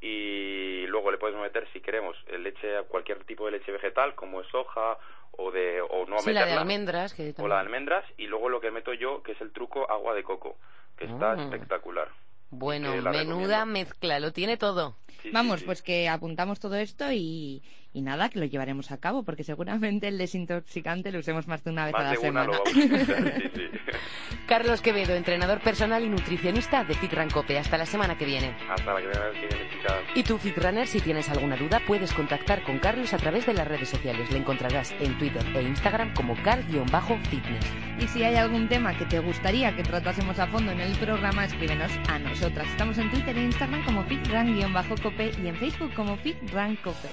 y 0.01 0.85
luego 0.87 1.11
le 1.11 1.17
podemos 1.17 1.41
meter 1.41 1.67
si 1.73 1.81
queremos 1.81 2.15
leche 2.39 2.67
cualquier 2.87 3.23
tipo 3.25 3.45
de 3.45 3.51
leche 3.51 3.71
vegetal 3.71 4.15
como 4.15 4.41
es 4.41 4.47
soja 4.47 4.97
o 5.31 5.51
de 5.51 5.81
o 5.81 6.05
no 6.05 6.19
sí, 6.19 6.31
la 6.31 6.41
de 6.41 6.45
meterla, 6.45 6.61
almendras. 6.61 7.13
Que 7.13 7.33
o 7.37 7.47
la 7.47 7.55
de 7.55 7.61
almendras 7.61 8.05
y 8.17 8.27
luego 8.27 8.49
lo 8.49 8.61
que 8.61 8.71
meto 8.71 8.93
yo 8.93 9.21
que 9.23 9.33
es 9.33 9.41
el 9.41 9.51
truco 9.51 9.89
agua 9.91 10.13
de 10.13 10.23
coco 10.23 10.57
que 10.97 11.05
está 11.05 11.35
Mm. 11.35 11.39
espectacular 11.41 12.07
Bueno, 12.51 12.89
menuda 12.95 13.11
recomiendo. 13.11 13.65
mezcla, 13.67 14.19
lo 14.19 14.31
tiene 14.33 14.57
todo. 14.57 14.95
Sí, 15.07 15.15
sí, 15.23 15.29
Vamos, 15.31 15.59
sí. 15.59 15.65
pues 15.65 15.81
que 15.81 16.07
apuntamos 16.09 16.59
todo 16.59 16.75
esto 16.75 17.11
y, 17.11 17.61
y 17.91 18.01
nada, 18.01 18.29
que 18.29 18.39
lo 18.39 18.45
llevaremos 18.45 18.91
a 18.91 18.97
cabo, 18.97 19.23
porque 19.23 19.43
seguramente 19.43 20.07
el 20.07 20.17
desintoxicante 20.17 21.11
lo 21.11 21.19
usemos 21.19 21.47
más 21.47 21.63
de 21.63 21.71
una 21.71 21.85
vez 21.85 21.95
a 21.95 22.03
la 22.03 22.11
de 22.11 22.17
una 22.17 22.21
semana. 22.21 22.45
lo 22.45 22.51
vamos 22.51 22.67
a 22.67 22.71
utilizar, 22.71 23.41
sí, 23.55 23.69
sí. 23.71 23.79
Carlos 24.47 24.81
Quevedo, 24.81 25.13
entrenador 25.15 25.59
personal 25.59 26.03
y 26.03 26.09
nutricionista 26.09 26.83
de 26.83 26.95
Fit 26.95 27.13
Rancope. 27.13 27.57
Hasta 27.57 27.77
la 27.77 27.85
semana 27.85 28.17
que 28.17 28.25
viene. 28.25 28.55
hasta 28.69 28.93
la 28.93 28.99
que 28.99 29.07
viene 29.07 29.99
Y 30.15 30.23
tú, 30.23 30.37
Fitrunner, 30.37 30.87
si 30.87 31.01
tienes 31.01 31.29
alguna 31.29 31.55
duda, 31.55 31.81
puedes 31.85 32.13
contactar 32.13 32.63
con 32.63 32.79
Carlos 32.79 33.13
a 33.13 33.17
través 33.17 33.45
de 33.45 33.53
las 33.53 33.67
redes 33.67 33.89
sociales. 33.89 34.31
Le 34.31 34.39
encontrarás 34.39 34.91
en 34.99 35.17
Twitter 35.17 35.45
e 35.55 35.61
Instagram 35.61 36.13
como 36.13 36.35
car-fitness. 36.43 37.65
Y 37.99 38.07
si 38.07 38.23
hay 38.23 38.35
algún 38.35 38.67
tema 38.69 38.97
que 38.97 39.05
te 39.05 39.19
gustaría 39.19 39.75
que 39.75 39.83
tratásemos 39.83 40.39
a 40.39 40.47
fondo 40.47 40.71
en 40.71 40.79
el 40.79 40.95
programa, 40.97 41.45
escríbenos 41.45 41.91
a 42.07 42.19
nosotras. 42.19 42.67
Estamos 42.69 42.97
en 42.97 43.11
Twitter 43.11 43.37
e 43.37 43.43
Instagram 43.43 43.83
como 43.85 44.03
fitran-cope 44.05 45.31
y 45.43 45.47
en 45.47 45.55
Facebook 45.57 45.93
como 45.93 46.17
fitrancope. 46.17 47.09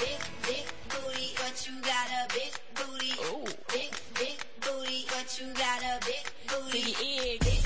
big, 0.00 0.18
big 0.46 0.66
booty, 0.88 1.28
what 1.36 1.68
you 1.68 1.80
got 1.82 2.08
a 2.08 2.26
big 2.32 2.52
booty. 2.74 3.12
Ooh. 3.28 3.44
Big, 3.68 3.90
big 4.14 4.38
booty, 4.60 5.04
what 5.12 5.38
you 5.38 5.52
got 5.54 5.82
a 5.82 6.00
big 6.04 6.24
booty. 6.48 6.94
Big, 6.98 7.40
big 7.40 7.59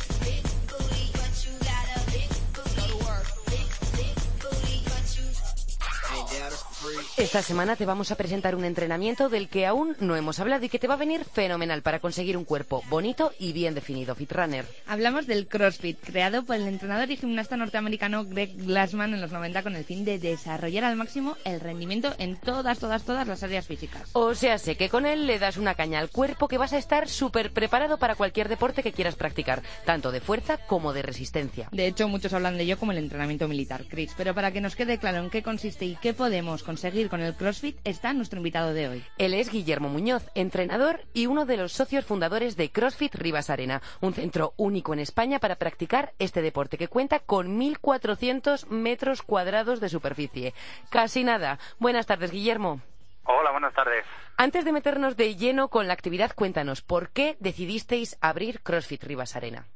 Esta 7.24 7.40
semana 7.40 7.74
te 7.74 7.86
vamos 7.86 8.12
a 8.12 8.16
presentar 8.16 8.54
un 8.54 8.66
entrenamiento 8.66 9.30
del 9.30 9.48
que 9.48 9.64
aún 9.64 9.96
no 9.98 10.14
hemos 10.14 10.40
hablado 10.40 10.66
y 10.66 10.68
que 10.68 10.78
te 10.78 10.86
va 10.86 10.92
a 10.92 10.98
venir 10.98 11.24
fenomenal 11.24 11.80
para 11.80 11.98
conseguir 11.98 12.36
un 12.36 12.44
cuerpo 12.44 12.82
bonito 12.90 13.32
y 13.38 13.54
bien 13.54 13.74
definido, 13.74 14.14
Fitrunner. 14.14 14.66
Hablamos 14.86 15.26
del 15.26 15.46
CrossFit, 15.46 15.98
creado 16.04 16.44
por 16.44 16.56
el 16.56 16.68
entrenador 16.68 17.10
y 17.10 17.16
gimnasta 17.16 17.56
norteamericano 17.56 18.26
Greg 18.26 18.54
Glassman 18.58 19.14
en 19.14 19.22
los 19.22 19.32
90 19.32 19.62
con 19.62 19.74
el 19.74 19.86
fin 19.86 20.04
de 20.04 20.18
desarrollar 20.18 20.84
al 20.84 20.96
máximo 20.96 21.38
el 21.46 21.60
rendimiento 21.60 22.14
en 22.18 22.36
todas, 22.36 22.78
todas, 22.78 23.04
todas 23.04 23.26
las 23.26 23.42
áreas 23.42 23.66
físicas. 23.66 24.10
O 24.12 24.34
sea, 24.34 24.58
sé 24.58 24.76
que 24.76 24.90
con 24.90 25.06
él 25.06 25.26
le 25.26 25.38
das 25.38 25.56
una 25.56 25.76
caña 25.76 26.00
al 26.00 26.10
cuerpo 26.10 26.46
que 26.46 26.58
vas 26.58 26.74
a 26.74 26.78
estar 26.78 27.08
súper 27.08 27.54
preparado 27.54 27.96
para 27.96 28.16
cualquier 28.16 28.50
deporte 28.50 28.82
que 28.82 28.92
quieras 28.92 29.16
practicar, 29.16 29.62
tanto 29.86 30.12
de 30.12 30.20
fuerza 30.20 30.58
como 30.58 30.92
de 30.92 31.00
resistencia. 31.00 31.70
De 31.72 31.86
hecho, 31.86 32.06
muchos 32.06 32.34
hablan 32.34 32.58
de 32.58 32.64
ello 32.64 32.78
como 32.78 32.92
el 32.92 32.98
entrenamiento 32.98 33.48
militar, 33.48 33.86
Chris. 33.88 34.12
Pero 34.14 34.34
para 34.34 34.52
que 34.52 34.60
nos 34.60 34.76
quede 34.76 34.98
claro 34.98 35.20
en 35.20 35.30
qué 35.30 35.42
consiste 35.42 35.86
y 35.86 35.96
qué 35.96 36.12
podemos 36.12 36.62
conseguir 36.62 37.08
con 37.14 37.20
el 37.20 37.36
CrossFit, 37.36 37.78
está 37.84 38.12
nuestro 38.12 38.38
invitado 38.38 38.74
de 38.74 38.88
hoy. 38.88 39.04
Él 39.18 39.34
es 39.34 39.48
Guillermo 39.48 39.88
Muñoz, 39.88 40.28
entrenador 40.34 41.02
y 41.12 41.26
uno 41.26 41.46
de 41.46 41.56
los 41.56 41.70
socios 41.70 42.04
fundadores 42.04 42.56
de 42.56 42.72
CrossFit 42.72 43.14
Rivas 43.14 43.50
Arena, 43.50 43.82
un 44.00 44.14
centro 44.14 44.52
único 44.56 44.92
en 44.92 44.98
España 44.98 45.38
para 45.38 45.54
practicar 45.54 46.12
este 46.18 46.42
deporte 46.42 46.76
que 46.76 46.88
cuenta 46.88 47.20
con 47.20 47.56
1.400 47.56 48.66
metros 48.66 49.22
cuadrados 49.22 49.78
de 49.78 49.90
superficie. 49.90 50.54
Casi 50.90 51.22
nada. 51.22 51.60
Buenas 51.78 52.06
tardes, 52.06 52.32
Guillermo. 52.32 52.80
Hola, 53.26 53.52
buenas 53.52 53.74
tardes. 53.74 54.04
Antes 54.36 54.64
de 54.64 54.72
meternos 54.72 55.16
de 55.16 55.36
lleno 55.36 55.68
con 55.68 55.86
la 55.86 55.92
actividad, 55.92 56.32
cuéntanos, 56.34 56.82
¿por 56.82 57.10
qué 57.10 57.36
decidisteis 57.38 58.18
abrir 58.22 58.60
CrossFit 58.60 59.04
Rivas 59.04 59.36
Arena? 59.36 59.68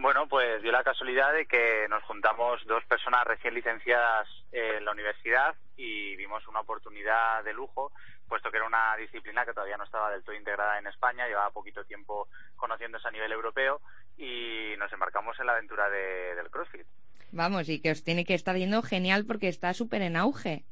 Bueno, 0.00 0.28
pues 0.28 0.62
dio 0.62 0.70
la 0.70 0.84
casualidad 0.84 1.32
de 1.32 1.46
que 1.46 1.86
nos 1.88 2.04
juntamos 2.04 2.64
dos 2.66 2.84
personas 2.84 3.24
recién 3.26 3.52
licenciadas 3.54 4.28
en 4.52 4.84
la 4.84 4.92
universidad 4.92 5.56
y 5.76 6.14
vimos 6.14 6.46
una 6.46 6.60
oportunidad 6.60 7.42
de 7.42 7.52
lujo, 7.52 7.90
puesto 8.28 8.50
que 8.50 8.58
era 8.58 8.66
una 8.66 8.96
disciplina 8.96 9.44
que 9.44 9.52
todavía 9.52 9.76
no 9.76 9.82
estaba 9.84 10.10
del 10.12 10.22
todo 10.22 10.36
integrada 10.36 10.78
en 10.78 10.86
España, 10.86 11.26
llevaba 11.26 11.50
poquito 11.50 11.84
tiempo 11.84 12.28
conociéndose 12.56 13.08
a 13.08 13.10
nivel 13.10 13.32
europeo 13.32 13.80
y 14.16 14.74
nos 14.78 14.92
embarcamos 14.92 15.38
en 15.40 15.46
la 15.46 15.52
aventura 15.52 15.90
de- 15.90 16.34
del 16.36 16.48
CrossFit. 16.50 16.86
Vamos, 17.32 17.68
y 17.68 17.80
que 17.82 17.90
os 17.90 18.04
tiene 18.04 18.24
que 18.24 18.34
estar 18.34 18.56
yendo 18.56 18.82
genial 18.82 19.24
porque 19.26 19.48
está 19.48 19.74
súper 19.74 20.02
en 20.02 20.16
auge. 20.16 20.62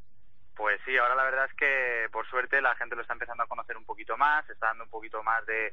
Pues 0.56 0.80
sí, 0.86 0.96
ahora 0.96 1.14
la 1.14 1.24
verdad 1.24 1.44
es 1.44 1.54
que 1.54 2.08
por 2.10 2.26
suerte 2.28 2.62
la 2.62 2.74
gente 2.76 2.96
lo 2.96 3.02
está 3.02 3.12
empezando 3.12 3.42
a 3.42 3.46
conocer 3.46 3.76
un 3.76 3.84
poquito 3.84 4.16
más, 4.16 4.48
está 4.48 4.68
dando 4.68 4.84
un 4.84 4.90
poquito 4.90 5.22
más 5.22 5.44
de, 5.44 5.72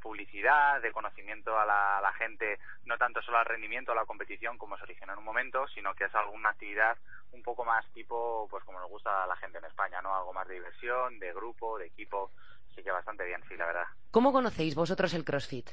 publicidad, 0.00 0.80
de 0.80 0.92
conocimiento 0.92 1.58
a 1.58 1.66
la, 1.66 1.98
a 1.98 2.00
la 2.00 2.12
gente, 2.12 2.60
no 2.84 2.96
tanto 2.96 3.20
solo 3.22 3.38
al 3.38 3.46
rendimiento, 3.46 3.90
a 3.90 3.96
la 3.96 4.04
competición 4.04 4.56
como 4.56 4.76
se 4.76 4.84
originó 4.84 5.14
en 5.14 5.18
un 5.18 5.24
momento, 5.24 5.66
sino 5.68 5.94
que 5.94 6.04
es 6.04 6.14
alguna 6.14 6.50
actividad 6.50 6.96
un 7.32 7.42
poco 7.42 7.64
más 7.64 7.84
tipo, 7.92 8.46
pues 8.48 8.62
como 8.62 8.78
nos 8.78 8.88
gusta 8.88 9.24
a 9.24 9.26
la 9.26 9.36
gente 9.36 9.58
en 9.58 9.64
España, 9.64 10.00
¿no? 10.00 10.14
Algo 10.14 10.32
más 10.32 10.46
de 10.46 10.54
diversión, 10.54 11.18
de 11.18 11.32
grupo, 11.32 11.76
de 11.78 11.86
equipo, 11.86 12.30
así 12.70 12.84
que 12.84 12.92
bastante 12.92 13.24
bien, 13.24 13.42
sí, 13.48 13.56
la 13.56 13.66
verdad. 13.66 13.86
¿Cómo 14.12 14.32
conocéis 14.32 14.76
vosotros 14.76 15.12
el 15.14 15.24
CrossFit? 15.24 15.70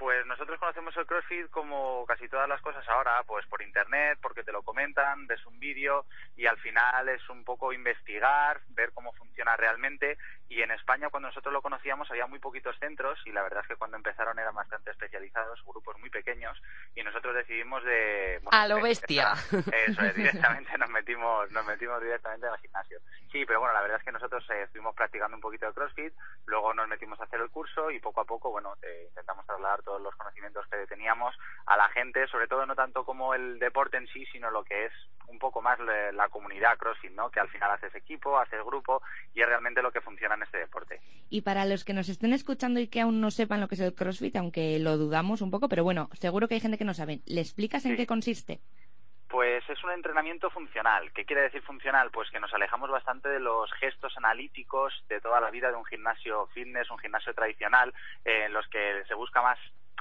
Pues 0.00 0.24
nos 0.26 0.40
nosotros 0.40 0.58
conocemos 0.58 0.96
el 0.96 1.04
CrossFit 1.04 1.50
como 1.50 2.06
casi 2.06 2.26
todas 2.26 2.48
las 2.48 2.62
cosas 2.62 2.88
ahora, 2.88 3.22
pues 3.26 3.44
por 3.46 3.60
internet, 3.60 4.18
porque 4.22 4.42
te 4.42 4.52
lo 4.52 4.62
comentan, 4.62 5.26
ves 5.26 5.44
un 5.44 5.60
vídeo 5.60 6.06
y 6.34 6.46
al 6.46 6.56
final 6.56 7.10
es 7.10 7.28
un 7.28 7.44
poco 7.44 7.74
investigar, 7.74 8.62
ver 8.68 8.90
cómo 8.94 9.12
funciona 9.12 9.54
realmente. 9.54 10.16
Y 10.48 10.62
en 10.62 10.70
España, 10.70 11.10
cuando 11.10 11.28
nosotros 11.28 11.52
lo 11.52 11.60
conocíamos, 11.60 12.10
había 12.10 12.26
muy 12.26 12.38
poquitos 12.38 12.74
centros 12.78 13.20
y 13.26 13.32
la 13.32 13.42
verdad 13.42 13.60
es 13.60 13.68
que 13.68 13.76
cuando 13.76 13.98
empezaron 13.98 14.38
eran 14.38 14.54
bastante 14.54 14.90
especializados, 14.90 15.62
grupos 15.62 15.98
muy 15.98 16.08
pequeños, 16.08 16.58
y 16.94 17.02
nosotros 17.02 17.34
decidimos 17.34 17.84
de... 17.84 18.40
a 18.50 18.66
lo 18.66 18.80
bestia. 18.80 19.34
Eso 19.52 20.00
es, 20.00 20.14
directamente 20.16 20.78
nos 20.78 20.88
metimos, 20.88 21.52
nos 21.52 21.66
metimos 21.66 22.00
directamente 22.00 22.46
en 22.46 22.54
el 22.54 22.58
gimnasio. 22.60 22.98
Sí, 23.30 23.44
pero 23.44 23.60
bueno, 23.60 23.74
la 23.74 23.82
verdad 23.82 23.98
es 23.98 24.04
que 24.04 24.12
nosotros 24.12 24.42
eh, 24.50 24.62
estuvimos 24.62 24.94
practicando 24.96 25.36
un 25.36 25.42
poquito 25.42 25.66
de 25.66 25.74
CrossFit, 25.74 26.14
luego 26.46 26.72
nos 26.72 26.88
metimos 26.88 27.20
a 27.20 27.24
hacer 27.24 27.40
el 27.40 27.50
curso 27.50 27.90
y 27.90 28.00
poco 28.00 28.22
a 28.22 28.24
poco, 28.24 28.50
bueno, 28.50 28.74
eh, 28.82 29.04
intentamos 29.06 29.46
trasladar 29.46 29.82
todos 29.90 30.02
los 30.02 30.14
conocimientos 30.14 30.64
que 30.68 30.86
teníamos 30.86 31.34
a 31.66 31.76
la 31.76 31.88
gente, 31.88 32.28
sobre 32.28 32.46
todo 32.46 32.64
no 32.64 32.76
tanto 32.76 33.04
como 33.04 33.34
el 33.34 33.58
deporte 33.58 33.96
en 33.96 34.06
sí, 34.06 34.24
sino 34.26 34.48
lo 34.52 34.62
que 34.62 34.86
es 34.86 34.92
un 35.26 35.38
poco 35.40 35.60
más 35.60 35.80
la, 35.80 36.12
la 36.12 36.28
comunidad 36.28 36.78
CrossFit, 36.78 37.10
¿no? 37.12 37.28
Que 37.30 37.40
al 37.40 37.48
final 37.48 37.72
haces 37.72 37.92
equipo, 37.96 38.38
haces 38.38 38.62
grupo 38.64 39.02
y 39.34 39.40
es 39.42 39.48
realmente 39.48 39.82
lo 39.82 39.90
que 39.90 40.00
funciona 40.00 40.36
en 40.36 40.44
este 40.44 40.58
deporte. 40.58 41.00
Y 41.28 41.42
para 41.42 41.64
los 41.64 41.84
que 41.84 41.92
nos 41.92 42.08
estén 42.08 42.32
escuchando 42.32 42.78
y 42.78 42.86
que 42.86 43.00
aún 43.00 43.20
no 43.20 43.32
sepan 43.32 43.60
lo 43.60 43.66
que 43.66 43.74
es 43.74 43.80
el 43.80 43.94
CrossFit, 43.94 44.36
aunque 44.36 44.78
lo 44.78 44.96
dudamos 44.96 45.40
un 45.42 45.50
poco, 45.50 45.68
pero 45.68 45.82
bueno, 45.82 46.08
seguro 46.12 46.46
que 46.46 46.54
hay 46.54 46.60
gente 46.60 46.78
que 46.78 46.84
no 46.84 46.94
sabe, 46.94 47.20
¿le 47.26 47.40
explicas 47.40 47.84
en 47.84 47.92
Sí. 47.92 47.96
qué 47.96 48.06
consiste? 48.06 48.60
Pues 49.28 49.62
es 49.70 49.84
un 49.84 49.92
entrenamiento 49.92 50.50
funcional. 50.50 51.12
¿Qué 51.12 51.24
quiere 51.24 51.42
decir 51.42 51.62
funcional? 51.62 52.10
Pues 52.10 52.28
que 52.30 52.40
nos 52.40 52.52
alejamos 52.52 52.90
bastante 52.90 53.28
de 53.28 53.38
los 53.38 53.70
gestos 53.74 54.12
analíticos 54.16 54.92
de 55.08 55.20
toda 55.20 55.40
la 55.40 55.52
vida 55.52 55.68
de 55.70 55.76
un 55.76 55.84
gimnasio 55.84 56.48
fitness, 56.48 56.90
un 56.90 56.98
gimnasio 56.98 57.32
tradicional, 57.32 57.94
eh, 58.24 58.46
en 58.46 58.52
los 58.52 58.66
que 58.66 59.04
se 59.06 59.14
busca 59.14 59.40
más 59.40 59.56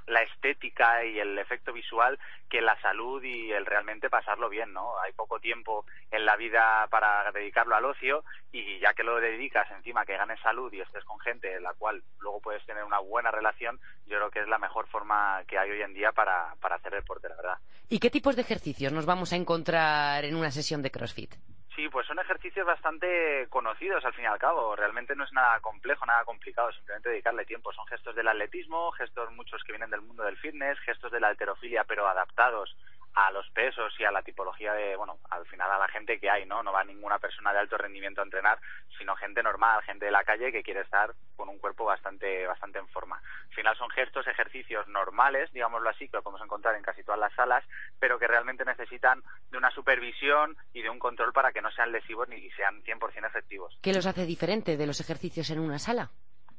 la 0.10 0.24
estética 0.24 1.06
y 1.06 1.20
el 1.20 1.38
efecto 1.38 1.72
visual 1.72 2.20
que 2.50 2.62
la 2.62 2.80
salud 2.82 3.24
y 3.24 3.52
el 3.52 3.66
realmente 3.66 4.10
pasarlo 4.10 4.50
bien, 4.50 4.74
¿no? 4.74 5.00
Hay 5.00 5.14
poco 5.14 5.40
tiempo 5.40 5.86
en 6.12 6.26
la 6.26 6.36
vida 6.36 6.88
para 6.90 7.32
dedicarlo 7.32 7.76
al 7.76 7.86
ocio 7.86 8.24
y 8.52 8.80
ya 8.80 8.94
que 8.94 9.04
lo 9.04 9.20
dedicas 9.20 9.70
encima 9.72 10.06
que 10.06 10.18
ganes 10.18 10.40
salud 10.42 10.74
y 10.74 10.82
estés 10.82 11.04
con 11.06 11.20
gente 11.20 11.54
en 11.54 11.64
la 11.64 11.74
cual 11.74 12.04
luego 12.20 12.42
puedes 12.42 12.66
tener 12.66 12.84
una 12.84 13.00
buena 13.00 13.30
relación, 13.30 13.80
yo 14.08 14.18
creo 14.18 14.32
que 14.32 14.40
es 14.40 14.48
la 14.48 14.58
mejor 14.58 14.88
forma 14.88 15.44
que 15.48 15.60
hay 15.60 15.70
hoy 15.70 15.82
en 15.82 15.94
día 15.94 16.12
para, 16.12 16.56
para 16.60 16.78
hacer 16.78 16.94
deporte, 16.94 17.30
la 17.30 17.36
verdad. 17.36 17.58
¿Y 17.88 18.00
qué 18.00 18.10
tipos 18.10 18.36
de 18.36 18.42
ejercicios 18.42 18.92
nos 18.92 19.06
vamos 19.06 19.32
a 19.32 19.36
encontrar 19.36 20.26
en 20.26 20.36
una 20.36 20.52
sesión 20.52 20.82
de 20.82 20.92
CrossFit? 20.92 21.36
Sí, 21.76 21.88
pues 21.90 22.08
son 22.08 22.20
ejercicios 22.20 22.66
bastante 22.66 23.48
conocidos 23.50 24.04
al 24.04 24.14
fin 24.14 24.24
y 24.24 24.28
al 24.28 24.40
cabo. 24.40 24.76
Realmente 24.76 25.16
no 25.16 25.24
es 25.24 25.32
nada 25.32 25.60
complejo, 25.60 26.06
nada 26.06 26.26
complicado, 26.26 26.72
simplemente 26.72 27.10
dedicarle 27.10 27.46
tiempo. 27.46 27.72
Son 27.72 27.86
gestos 27.88 28.16
del 28.16 28.28
atletismo, 28.28 28.92
gestos 28.94 29.32
muchos 29.32 29.64
que 29.64 29.72
vienen 29.72 29.90
del 29.90 30.02
mundo 30.02 30.24
del 30.24 30.38
fitness, 30.38 30.80
gestos 30.80 31.12
de 31.12 31.20
la 31.20 31.28
alterofilia, 31.30 31.84
pero 31.86 32.08
adaptados 32.08 32.76
a 33.14 33.32
los 33.32 33.50
pesos 33.50 33.94
y 34.00 34.04
a 34.04 34.12
la 34.12 34.22
tipología 34.22 34.74
de, 34.74 34.96
bueno, 34.96 35.20
al 35.30 35.46
final 35.48 35.72
a 35.72 35.78
la 35.78 35.88
gente 35.88 36.20
que 36.20 36.30
hay, 36.30 36.46
¿no? 36.46 36.64
No 36.64 36.72
va 36.72 36.84
ninguna 36.84 37.20
persona 37.20 37.52
de 37.52 37.60
alto 37.60 37.78
rendimiento 37.78 38.22
a 38.22 38.24
entrenar, 38.24 38.60
sino 38.98 39.16
gente 39.16 39.44
normal, 39.44 39.82
gente 39.84 40.06
de 40.06 40.12
la 40.12 40.24
calle 40.24 40.52
que 40.52 40.64
quiere 40.64 40.82
estar 40.82 41.14
con 41.36 41.50
un 41.50 41.60
cuerpo 41.60 41.86
bastante, 41.86 42.46
bastante 42.48 42.80
en 42.80 42.88
forma. 42.90 43.18
Al 43.18 43.56
final 43.56 43.78
son 43.78 43.90
gestos, 43.90 44.28
ejercicios 44.28 44.88
normales, 44.88 45.52
digámoslo 45.52 45.90
así, 45.90 46.08
que 46.08 46.18
lo 46.18 46.24
podemos 46.24 46.44
encontrar 46.44 46.76
en 46.76 46.84
casi 46.84 47.04
todas 47.04 47.20
las 47.20 47.34
salas, 47.34 47.64
pero 48.00 48.20
que 48.20 48.28
realmente 48.28 48.66
necesitan 48.66 49.22
de 49.50 49.58
una 49.58 49.72
supervisión 49.72 50.56
y 50.74 50.82
de 50.82 50.90
un 50.90 51.00
control 51.00 51.34
para 51.34 51.52
que 51.52 51.62
no 51.62 51.72
sean 51.72 51.92
lesivos 51.92 52.30
ni 52.30 52.50
sean 52.52 52.84
100% 52.84 53.28
efectivos. 53.28 53.78
¿Qué 53.82 53.94
los 53.94 54.06
hace 54.06 54.26
diferente 54.26 54.78
de 54.78 54.88
los 54.88 55.00
ejercicios 55.00 55.50
en 55.50 55.60
una 55.60 55.80
sala? 55.80 56.10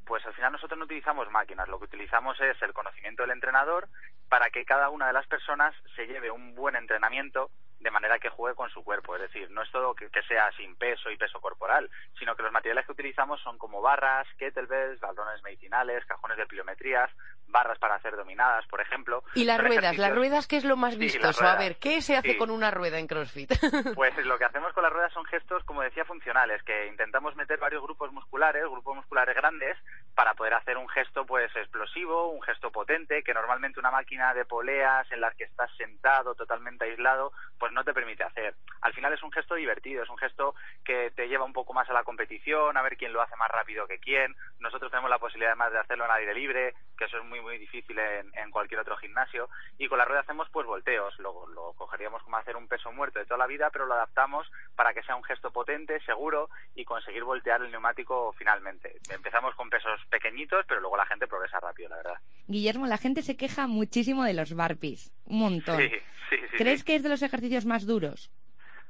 Pues 0.06 0.26
al 0.26 0.34
final 0.34 0.52
nosotros 0.52 0.76
no 0.76 0.86
utilizamos 0.86 1.30
máquinas, 1.30 1.68
lo 1.68 1.78
que 1.78 1.84
utilizamos 1.84 2.40
es 2.40 2.60
el 2.62 2.72
conocimiento 2.72 3.22
del 3.22 3.30
entrenador 3.30 3.88
para 4.31 4.49
que 4.51 4.64
cada 4.64 4.88
una 4.88 5.09
de 5.09 5.12
las 5.12 5.27
personas 5.27 5.75
se 5.97 6.07
lleve 6.07 6.31
un 6.31 6.55
buen 6.55 6.77
entrenamiento 6.77 7.51
de 7.81 7.90
manera 7.90 8.19
que 8.19 8.29
juegue 8.29 8.55
con 8.55 8.71
su 8.71 8.85
cuerpo. 8.85 9.16
Es 9.16 9.23
decir, 9.23 9.51
no 9.51 9.62
es 9.62 9.71
todo 9.71 9.95
que, 9.95 10.09
que 10.11 10.23
sea 10.23 10.51
sin 10.53 10.77
peso 10.77 11.11
y 11.11 11.16
peso 11.16 11.40
corporal, 11.40 11.90
sino 12.19 12.37
que 12.37 12.43
los 12.43 12.53
materiales 12.53 12.87
que 12.87 12.93
utilizamos 12.93 13.40
son 13.43 13.59
como 13.59 13.81
barras, 13.81 14.27
kettlebells, 14.38 15.01
balones 15.01 15.43
medicinales, 15.43 16.05
cajones 16.07 16.37
de 16.37 16.47
pliometrías, 16.47 17.11
barras 17.49 17.79
para 17.79 17.97
hacer 17.97 18.14
dominadas, 18.16 18.64
por 18.69 18.81
ejemplo. 18.81 19.25
Y 19.35 19.45
las 19.45 19.61
ruedas, 19.61 19.97
las 19.99 20.14
ruedas, 20.14 20.47
¿qué 20.47 20.57
es 20.59 20.64
lo 20.64 20.77
más 20.77 20.93
Sí, 20.95 21.01
vistoso? 21.01 21.45
A 21.45 21.57
ver, 21.57 21.77
¿qué 21.79 22.01
se 22.01 22.16
hace 22.16 22.33
Sí. 22.33 22.37
con 22.38 22.51
una 22.51 22.71
rueda 22.71 22.99
en 22.99 23.07
CrossFit? 23.09 23.51
Pues 23.97 24.16
lo 24.25 24.38
que 24.38 24.45
hacemos 24.45 24.73
con 24.73 24.83
las 24.85 24.93
ruedas 24.93 25.12
son 25.12 25.25
gestos, 25.25 25.64
como 25.64 25.83
decía, 25.83 26.05
funcionales, 26.05 26.62
que 26.62 26.87
intentamos 26.87 27.35
meter 27.35 27.59
varios 27.59 27.83
grupos 27.83 28.12
musculares, 28.12 28.62
grupos 28.64 28.95
musculares 28.97 29.35
grandes, 29.35 29.77
para 30.14 30.35
poder 30.35 30.55
hacer 30.55 30.77
un 30.77 30.88
gesto 30.90 31.25
pues 31.27 31.51
explosivo, 31.57 32.29
un 32.31 32.43
gesto 32.43 32.71
potente, 32.71 33.23
que 33.25 33.35
normalmente 33.35 33.81
una 33.81 33.90
máquina 33.90 34.33
de 34.35 34.45
poleas 34.45 35.11
en 35.11 35.21
las 35.21 35.35
que 35.35 35.45
estás 35.45 35.71
sentado 35.77 36.35
totalmente 36.35 36.85
aislado, 36.85 37.33
pues 37.59 37.69
no 37.72 37.85
te 37.85 37.94
permite 37.94 38.24
hacer. 38.24 38.54
Al 38.80 38.92
final 38.94 39.12
es 39.12 39.22
un 39.22 39.33
gesto 39.33 39.54
divertido, 39.54 40.02
es 40.02 40.09
un 40.09 40.18
gesto 40.18 40.54
que 40.85 41.11
te 41.11 41.28
lleva 41.28 41.44
un 41.44 41.52
poco 41.52 41.72
más 41.72 41.88
a 41.90 41.92
la 41.92 42.04
competición, 42.04 42.76
a 42.76 42.83
ver 42.83 42.96
quién 42.96 43.12
lo 43.12 43.22
hace 43.22 43.37
más 43.37 43.50
rápido 43.50 43.87
que 43.87 43.98
quién. 43.98 44.35
Nosotros 44.59 44.90
tenemos 44.90 45.11
la 45.11 45.18
posibilidad 45.18 45.52
además 45.52 45.72
de 45.72 45.78
hacerlo 45.78 46.04
en 46.04 46.11
aire 46.12 46.35
libre, 46.35 46.74
que 46.96 47.04
eso 47.04 47.18
es 47.18 47.24
muy 47.24 47.40
muy 47.40 47.59
difícil 47.59 47.98
en, 47.98 48.50
cualquier 48.50 48.80
otro 48.80 48.96
gimnasio. 48.96 49.48
Y 49.78 49.88
con 49.88 49.98
la 49.98 50.04
rueda 50.04 50.20
hacemos 50.20 50.48
pues 50.50 50.66
volteos, 50.66 51.18
lo, 51.18 51.46
lo 51.48 51.72
cogeríamos 51.74 52.22
como 52.22 52.37
hacer 52.37 52.56
un 52.56 52.68
peso 52.68 52.90
muerto 52.92 53.18
de 53.18 53.26
toda 53.26 53.38
la 53.38 53.46
vida, 53.46 53.70
pero 53.70 53.87
lo 53.87 53.94
adaptamos 53.94 54.50
para 54.74 54.92
que 54.92 55.02
sea 55.02 55.16
un 55.16 55.24
gesto 55.24 55.50
potente, 55.52 56.00
seguro 56.00 56.50
y 56.74 56.85
conseguir 56.85 57.24
voltear 57.24 57.62
el 57.62 57.70
neumático 57.70 58.35
finalmente. 58.37 58.98
Empezamos 59.11 59.54
con 59.54 59.70
pesos 59.70 60.00
pequeñitos, 60.11 60.64
pero 60.66 60.80
luego 60.80 60.96
la 60.96 61.06
gente 61.06 61.26
progresa 61.26 61.61
rápido, 61.61 61.90
la 61.90 61.96
verdad. 61.96 62.18
Guillermo, 62.46 62.87
la 62.87 62.98
gente 62.98 63.22
se 63.22 63.37
queja 63.37 63.66
muchísimo 63.66 64.24
de 64.24 64.35
los 64.35 64.54
burpees. 64.54 65.12
Un 65.31 65.38
montón. 65.38 65.79
Sí, 65.79 65.88
sí, 66.29 66.37
sí. 66.51 66.57
¿Crees 66.57 66.83
que 66.83 66.97
es 66.97 67.03
de 67.03 67.09
los 67.09 67.23
ejercicios 67.23 67.64
más 67.64 67.87
duros? 67.87 68.31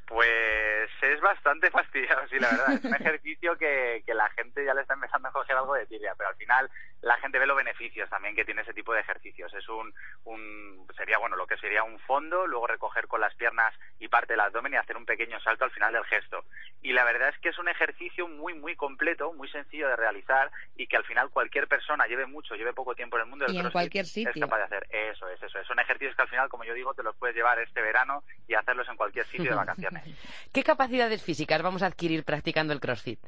Pues 0.06 0.90
es 1.02 1.20
bastante 1.20 1.70
fastidioso, 1.70 2.26
sí, 2.30 2.38
la 2.38 2.50
verdad. 2.50 2.72
Es 2.72 2.84
un 2.84 2.94
ejercicio 2.94 3.56
que, 3.56 4.02
que 4.06 4.14
la 4.14 4.28
gente 4.30 4.64
ya 4.64 4.74
le 4.74 4.80
está 4.80 4.94
empezando 4.94 5.28
a 5.28 5.32
coger 5.32 5.56
algo 5.56 5.74
de 5.74 5.86
tibia, 5.86 6.14
pero 6.16 6.30
al 6.30 6.36
final 6.36 6.70
la 7.02 7.16
gente 7.18 7.38
ve 7.38 7.46
los 7.46 7.56
beneficios 7.56 8.08
también 8.10 8.34
que 8.34 8.44
tiene 8.44 8.62
ese 8.62 8.74
tipo 8.74 8.92
de 8.92 9.00
ejercicios. 9.00 9.52
Es 9.54 9.68
un, 9.68 9.92
un 10.24 10.86
sería, 10.96 11.18
bueno, 11.18 11.36
lo 11.36 11.46
que 11.46 11.56
sería 11.56 11.82
un 11.82 11.98
fondo, 12.00 12.46
luego 12.46 12.66
recoger 12.66 13.06
con 13.06 13.20
las 13.20 13.34
piernas 13.34 13.74
y 13.98 14.08
parte 14.08 14.34
del 14.34 14.40
abdomen 14.40 14.74
y 14.74 14.76
hacer 14.76 14.96
un 14.96 15.06
pequeño 15.06 15.40
salto 15.40 15.64
al 15.64 15.70
final 15.70 15.92
del 15.92 16.04
gesto. 16.04 16.44
Y 16.82 16.92
la 16.92 17.04
verdad 17.04 17.30
es 17.30 17.38
que 17.38 17.50
es 17.50 17.58
un 17.58 17.68
ejercicio 17.68 18.28
muy, 18.28 18.54
muy 18.54 18.76
completo, 18.76 19.32
muy 19.32 19.48
sencillo 19.48 19.88
de 19.88 19.96
realizar 19.96 20.50
y 20.76 20.86
que 20.86 20.96
al 20.96 21.04
final 21.04 21.30
cualquier 21.30 21.68
persona 21.68 22.06
lleve 22.06 22.26
mucho, 22.26 22.54
lleve 22.54 22.72
poco 22.72 22.94
tiempo 22.94 23.16
en 23.16 23.22
el 23.22 23.28
mundo 23.28 23.46
del 23.46 23.54
Y 23.54 23.58
en 23.58 23.66
es 23.66 24.40
capaz 24.40 24.58
de 24.58 24.64
hacer. 24.64 24.86
Eso 24.90 25.28
es, 25.28 25.42
eso 25.42 25.58
es. 25.58 25.66
Son 25.66 25.78
ejercicios 25.78 26.14
que 26.16 26.22
al 26.22 26.28
final, 26.28 26.48
como 26.48 26.64
yo 26.64 26.74
digo, 26.74 26.94
te 26.94 27.02
los 27.02 27.16
puedes 27.16 27.34
llevar 27.34 27.58
este 27.60 27.80
verano 27.80 28.22
y 28.46 28.54
hacerlos 28.54 28.88
en 28.88 28.96
cualquier 28.96 29.26
sitio 29.26 29.50
de 29.50 29.56
vacaciones. 29.56 30.04
¿Qué 30.52 30.62
capacidades 30.62 31.22
físicas 31.22 31.62
vamos 31.62 31.82
a 31.82 31.86
adquirir 31.86 32.24
practicando 32.24 32.72
el 32.72 32.80
CrossFit? 32.80 33.20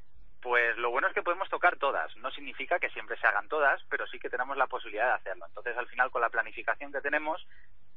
Pues 0.43 0.77
lo 0.77 0.91
bueno 0.91 1.07
es 1.07 1.15
que 1.15 1.23
podemos 1.23 1.49
tocar 1.49 1.77
todas. 1.77 2.15
No 2.17 2.31
significa 2.33 2.81
que 2.81 2.91
siempre 2.91 3.17
se 3.17 3.27
hagan 3.29 3.49
todas, 3.49 3.81
pero 3.89 4.09
sí 4.09 4.19
que 4.19 4.29
tenemos 4.29 4.57
la 4.57 4.67
posibilidad 4.67 5.07
de 5.07 5.15
hacerlo. 5.15 5.47
Entonces, 5.47 5.77
al 5.79 5.87
final, 5.87 6.11
con 6.11 6.21
la 6.21 6.31
planificación 6.31 6.93
que 6.93 7.01
tenemos, 7.01 7.47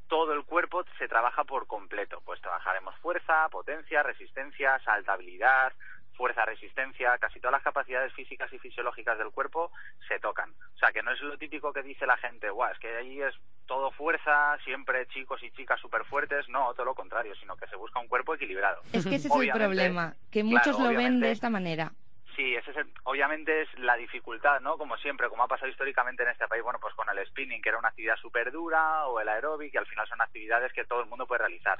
todo 0.08 0.32
el 0.32 0.44
cuerpo 0.44 0.84
se 0.96 1.08
trabaja 1.08 1.42
por 1.42 1.66
completo. 1.66 2.22
Pues 2.24 2.40
trabajaremos 2.40 2.94
fuerza, 2.98 3.48
potencia, 3.48 4.04
resistencia, 4.04 4.78
saltabilidad, 4.84 5.72
fuerza, 6.14 6.44
resistencia, 6.44 7.18
casi 7.18 7.40
todas 7.40 7.52
las 7.52 7.64
capacidades 7.64 8.12
físicas 8.12 8.52
y 8.52 8.60
fisiológicas 8.60 9.18
del 9.18 9.32
cuerpo 9.32 9.72
se 10.06 10.20
tocan. 10.20 10.50
O 10.76 10.78
sea, 10.78 10.92
que 10.92 11.02
no 11.02 11.10
es 11.10 11.20
lo 11.20 11.36
típico 11.36 11.72
que 11.72 11.82
dice 11.82 12.06
la 12.06 12.16
gente, 12.16 12.48
guau, 12.48 12.72
es 12.72 12.78
que 12.78 12.96
ahí 12.96 13.22
es 13.22 13.34
todo 13.66 13.90
fuerza, 13.90 14.56
siempre 14.64 15.08
chicos 15.08 15.42
y 15.42 15.50
chicas 15.50 15.80
súper 15.80 16.04
fuertes. 16.04 16.48
No, 16.48 16.72
todo 16.74 16.86
lo 16.86 16.94
contrario, 16.94 17.34
sino 17.34 17.56
que 17.56 17.66
se 17.66 17.74
busca 17.74 17.98
un 17.98 18.06
cuerpo 18.06 18.36
equilibrado. 18.36 18.82
Es 18.92 19.04
que 19.04 19.16
ese 19.16 19.26
es 19.26 19.34
el 19.34 19.50
problema, 19.50 20.14
que 20.30 20.44
muchos 20.44 20.76
claro, 20.76 20.92
lo 20.92 20.96
ven 20.96 21.18
de 21.18 21.32
esta 21.32 21.50
manera. 21.50 21.90
Sí, 22.36 22.54
ese 22.54 22.70
es 22.70 22.76
el- 22.76 22.92
obviamente 23.04 23.62
es 23.62 23.68
la 23.78 23.96
dificultad, 23.96 24.60
¿no? 24.60 24.76
Como 24.76 24.96
siempre, 24.98 25.28
como 25.30 25.42
ha 25.44 25.48
pasado 25.48 25.70
históricamente 25.70 26.22
en 26.22 26.28
este 26.28 26.46
país, 26.46 26.62
bueno, 26.62 26.78
pues 26.78 26.94
con 26.94 27.08
el 27.08 27.26
spinning, 27.26 27.62
que 27.62 27.70
era 27.70 27.78
una 27.78 27.88
actividad 27.88 28.16
súper 28.16 28.52
dura, 28.52 29.06
o 29.06 29.18
el 29.20 29.28
aeróbic, 29.28 29.72
que 29.72 29.78
al 29.78 29.86
final 29.86 30.06
son 30.06 30.20
actividades 30.20 30.70
que 30.74 30.84
todo 30.84 31.00
el 31.00 31.06
mundo 31.06 31.26
puede 31.26 31.38
realizar. 31.40 31.78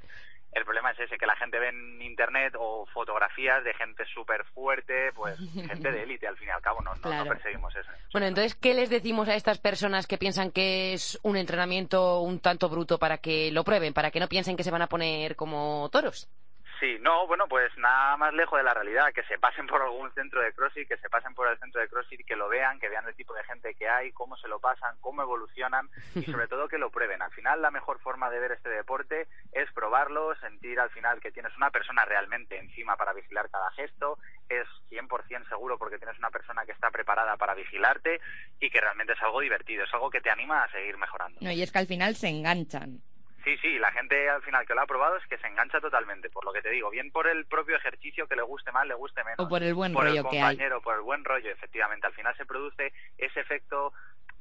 El 0.52 0.64
problema 0.64 0.92
es 0.92 1.00
ese, 1.00 1.18
que 1.18 1.26
la 1.26 1.36
gente 1.36 1.58
ve 1.58 1.68
en 1.68 2.00
internet 2.00 2.54
o 2.58 2.86
fotografías 2.86 3.62
de 3.64 3.74
gente 3.74 4.06
súper 4.06 4.44
fuerte, 4.46 5.12
pues 5.12 5.36
gente 5.70 5.92
de 5.92 6.02
élite, 6.02 6.26
al 6.26 6.38
fin 6.38 6.48
y 6.48 6.50
al 6.50 6.62
cabo, 6.62 6.80
no, 6.80 6.94
no, 6.94 7.10
perseguimos 7.28 7.76
eso. 7.76 7.90
Bueno, 8.12 8.26
entonces, 8.26 8.54
¿qué 8.54 8.72
les 8.72 8.88
decimos 8.88 9.28
a 9.28 9.34
estas 9.34 9.58
personas 9.58 10.06
que 10.06 10.16
piensan 10.16 10.50
que 10.52 10.94
es 10.94 11.20
un 11.22 11.36
entrenamiento 11.36 12.20
un 12.20 12.40
tanto 12.40 12.70
bruto 12.70 12.98
para 12.98 13.18
que 13.18 13.50
lo 13.52 13.62
prueben, 13.62 13.92
para 13.92 14.10
que 14.10 14.20
no 14.20 14.28
piensen 14.28 14.56
que 14.56 14.64
se 14.64 14.70
van 14.70 14.80
a 14.80 14.86
poner 14.86 15.36
como 15.36 15.90
toros? 15.92 16.30
Sí, 16.78 16.98
no, 17.00 17.26
bueno, 17.26 17.46
pues 17.48 17.70
nada 17.78 18.16
más 18.18 18.34
lejos 18.34 18.58
de 18.58 18.64
la 18.64 18.74
realidad, 18.74 19.12
que 19.14 19.22
se 19.24 19.38
pasen 19.38 19.66
por 19.66 19.80
algún 19.80 20.12
centro 20.12 20.42
de 20.42 20.52
CrossFit, 20.52 20.86
que 20.86 20.98
se 20.98 21.08
pasen 21.08 21.34
por 21.34 21.48
el 21.48 21.58
centro 21.58 21.80
de 21.80 21.88
CrossFit, 21.88 22.26
que 22.26 22.36
lo 22.36 22.48
vean, 22.48 22.78
que 22.78 22.90
vean 22.90 23.06
el 23.08 23.14
tipo 23.14 23.32
de 23.34 23.44
gente 23.44 23.74
que 23.74 23.88
hay, 23.88 24.12
cómo 24.12 24.36
se 24.36 24.48
lo 24.48 24.60
pasan, 24.60 24.96
cómo 25.00 25.22
evolucionan 25.22 25.88
y 26.14 26.24
sobre 26.32 26.48
todo 26.48 26.68
que 26.68 26.76
lo 26.76 26.90
prueben. 26.90 27.22
Al 27.22 27.32
final 27.32 27.62
la 27.62 27.70
mejor 27.70 27.98
forma 28.00 28.28
de 28.28 28.40
ver 28.40 28.52
este 28.52 28.68
deporte 28.68 29.26
es 29.52 29.72
probarlo, 29.72 30.34
sentir 30.36 30.78
al 30.78 30.90
final 30.90 31.20
que 31.20 31.32
tienes 31.32 31.56
una 31.56 31.70
persona 31.70 32.04
realmente 32.04 32.58
encima 32.58 32.96
para 32.96 33.14
vigilar 33.14 33.48
cada 33.50 33.70
gesto, 33.70 34.18
es 34.48 34.66
100% 34.90 35.48
seguro 35.48 35.78
porque 35.78 35.98
tienes 35.98 36.18
una 36.18 36.30
persona 36.30 36.66
que 36.66 36.72
está 36.72 36.90
preparada 36.90 37.36
para 37.36 37.54
vigilarte 37.54 38.20
y 38.60 38.68
que 38.68 38.80
realmente 38.80 39.14
es 39.14 39.22
algo 39.22 39.40
divertido, 39.40 39.84
es 39.84 39.94
algo 39.94 40.10
que 40.10 40.20
te 40.20 40.30
anima 40.30 40.62
a 40.62 40.70
seguir 40.70 40.98
mejorando. 40.98 41.40
No, 41.40 41.50
y 41.50 41.62
es 41.62 41.72
que 41.72 41.78
al 41.78 41.86
final 41.86 42.14
se 42.16 42.28
enganchan. 42.28 43.00
Sí, 43.46 43.56
sí, 43.58 43.78
la 43.78 43.92
gente 43.92 44.28
al 44.28 44.42
final 44.42 44.66
que 44.66 44.74
lo 44.74 44.80
ha 44.80 44.86
probado 44.88 45.16
es 45.16 45.26
que 45.28 45.38
se 45.38 45.46
engancha 45.46 45.80
totalmente, 45.80 46.28
por 46.30 46.44
lo 46.44 46.52
que 46.52 46.62
te 46.62 46.70
digo, 46.70 46.90
bien 46.90 47.12
por 47.12 47.28
el 47.28 47.46
propio 47.46 47.76
ejercicio 47.76 48.26
que 48.26 48.34
le 48.34 48.42
guste 48.42 48.72
más, 48.72 48.84
le 48.88 48.94
guste 48.94 49.22
menos. 49.22 49.38
O 49.38 49.48
por 49.48 49.62
el 49.62 49.72
buen 49.72 49.92
por 49.92 50.02
rollo 50.02 50.22
el 50.22 50.28
que 50.28 50.40
hay. 50.40 50.56
compañero, 50.56 50.80
por 50.82 50.96
el 50.96 51.02
buen 51.02 51.24
rollo, 51.24 51.52
efectivamente. 51.52 52.08
Al 52.08 52.12
final 52.12 52.36
se 52.36 52.44
produce 52.44 52.92
ese 53.16 53.38
efecto, 53.38 53.92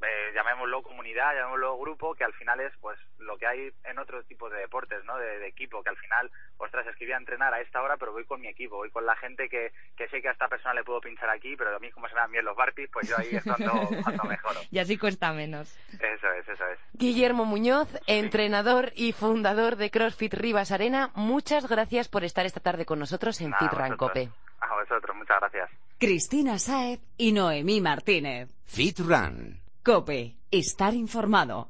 eh, 0.06 0.32
llamémoslo 0.34 0.84
comunidad, 0.84 1.34
llamémoslo 1.34 1.78
grupo, 1.78 2.15
que 2.15 2.24
al 2.24 2.34
final 2.34 2.60
es 2.60 2.74
pues 2.80 2.98
lo 3.20 3.38
que 3.38 3.48
hay 3.48 3.72
en 3.84 4.00
otro 4.00 4.24
tipo 4.24 4.50
de 4.50 4.60
deportes, 4.60 5.04
¿no? 5.06 5.18
De, 5.18 5.39
de 5.39 5.48
equipo, 5.48 5.84
que 5.84 5.89
al 5.89 5.98
final, 5.98 6.32
ostras, 6.58 6.86
es 6.88 6.96
que 6.96 7.06
voy 7.06 7.13
a 7.13 7.18
entrenar 7.18 7.54
a 7.54 7.62
esta 7.62 7.82
hora, 7.82 7.98
pero 7.98 8.12
voy 8.12 8.26
con 8.26 8.41
mi 8.41 8.48
equipo, 8.48 8.78
voy 8.78 8.91
con 8.91 9.06
la 9.06 9.15
gente 9.15 9.50
que, 9.50 9.72
que 9.98 10.08
sé 10.10 10.22
que 10.22 10.30
a 10.30 10.32
esta 10.32 10.48
persona 10.48 10.74
le 10.74 10.84
puedo 10.84 11.02
pinchar 11.02 11.30
aquí, 11.30 11.56
pero 11.56 11.76
a 11.76 11.80
mí 11.80 11.91
como 11.91 12.08
se 12.08 12.15
me 12.15 12.22
dan 12.22 12.32
bien 12.32 12.46
los 12.46 12.56
barpis, 12.56 12.89
pues 12.91 13.10
yo 13.10 13.18
ahí 13.18 13.36
es 13.36 13.44
cuando, 13.44 13.72
cuando 14.04 14.24
mejoro. 14.26 14.60
Y 14.72 14.80
así 14.80 14.98
cuesta 14.98 15.34
menos. 15.34 15.78
Eso 15.94 16.32
es, 16.32 16.48
eso 16.48 16.68
es. 16.68 16.80
Guillermo 16.94 17.46
Muñoz, 17.46 17.89
entrenador 18.08 18.91
y 18.96 19.13
fundador 19.13 19.76
de 19.76 19.89
CrossFit 19.89 20.34
Rivas 20.34 20.72
Arena, 20.72 21.12
muchas 21.15 21.68
gracias 21.68 22.08
por 22.08 22.24
estar 22.24 22.46
esta 22.46 22.60
tarde 22.60 22.86
con 22.86 23.00
nosotros 23.00 23.39
en 23.41 23.54
Fit 23.54 23.74
a 23.74 23.76
Run 23.76 23.98
vosotros. 23.98 24.10
Cope. 24.10 24.30
A 24.62 24.76
vosotros, 24.76 25.15
muchas 25.15 25.39
gracias. 25.39 25.70
Cristina 25.98 26.60
Saez 26.60 27.00
y 27.18 27.32
Noemí 27.32 27.82
Martínez. 27.82 28.50
Fit 28.65 29.00
Run. 29.00 29.64
Cope, 29.86 30.36
estar 30.50 30.95
informado. 30.95 31.69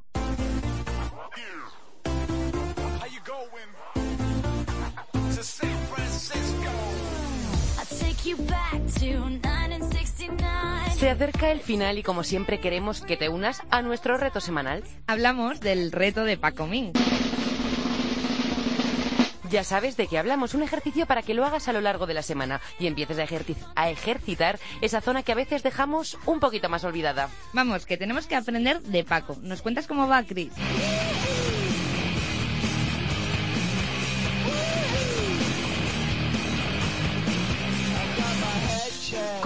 Se 10.93 11.09
acerca 11.09 11.51
el 11.51 11.59
final 11.59 11.97
y 11.97 12.03
como 12.03 12.23
siempre 12.23 12.61
queremos 12.61 13.01
que 13.01 13.17
te 13.17 13.27
unas 13.27 13.61
a 13.69 13.81
nuestro 13.81 14.17
reto 14.17 14.39
semanal. 14.39 14.85
Hablamos 15.07 15.59
del 15.59 15.91
reto 15.91 16.23
de 16.23 16.37
Paco 16.37 16.67
Min. 16.67 16.93
Ya 19.55 19.63
sabes 19.63 19.95
de 19.95 20.07
qué 20.07 20.17
hablamos, 20.17 20.53
un 20.53 20.63
ejercicio 20.63 21.05
para 21.05 21.21
que 21.21 21.33
lo 21.33 21.45
hagas 21.45 21.69
a 21.69 21.71
lo 21.71 21.79
largo 21.79 22.07
de 22.07 22.13
la 22.13 22.23
semana 22.23 22.59
y 22.77 22.87
empieces 22.87 23.17
a, 23.17 23.81
a 23.81 23.89
ejercitar 23.89 24.59
esa 24.81 24.99
zona 24.99 25.23
que 25.23 25.31
a 25.31 25.35
veces 25.35 25.63
dejamos 25.63 26.17
un 26.25 26.41
poquito 26.41 26.67
más 26.67 26.83
olvidada. 26.83 27.29
Vamos, 27.53 27.85
que 27.85 27.95
tenemos 27.95 28.27
que 28.27 28.35
aprender 28.35 28.81
de 28.81 29.05
Paco. 29.05 29.37
¿Nos 29.41 29.61
cuentas 29.61 29.87
cómo 29.87 30.09
va, 30.09 30.23
Cris? 30.23 30.51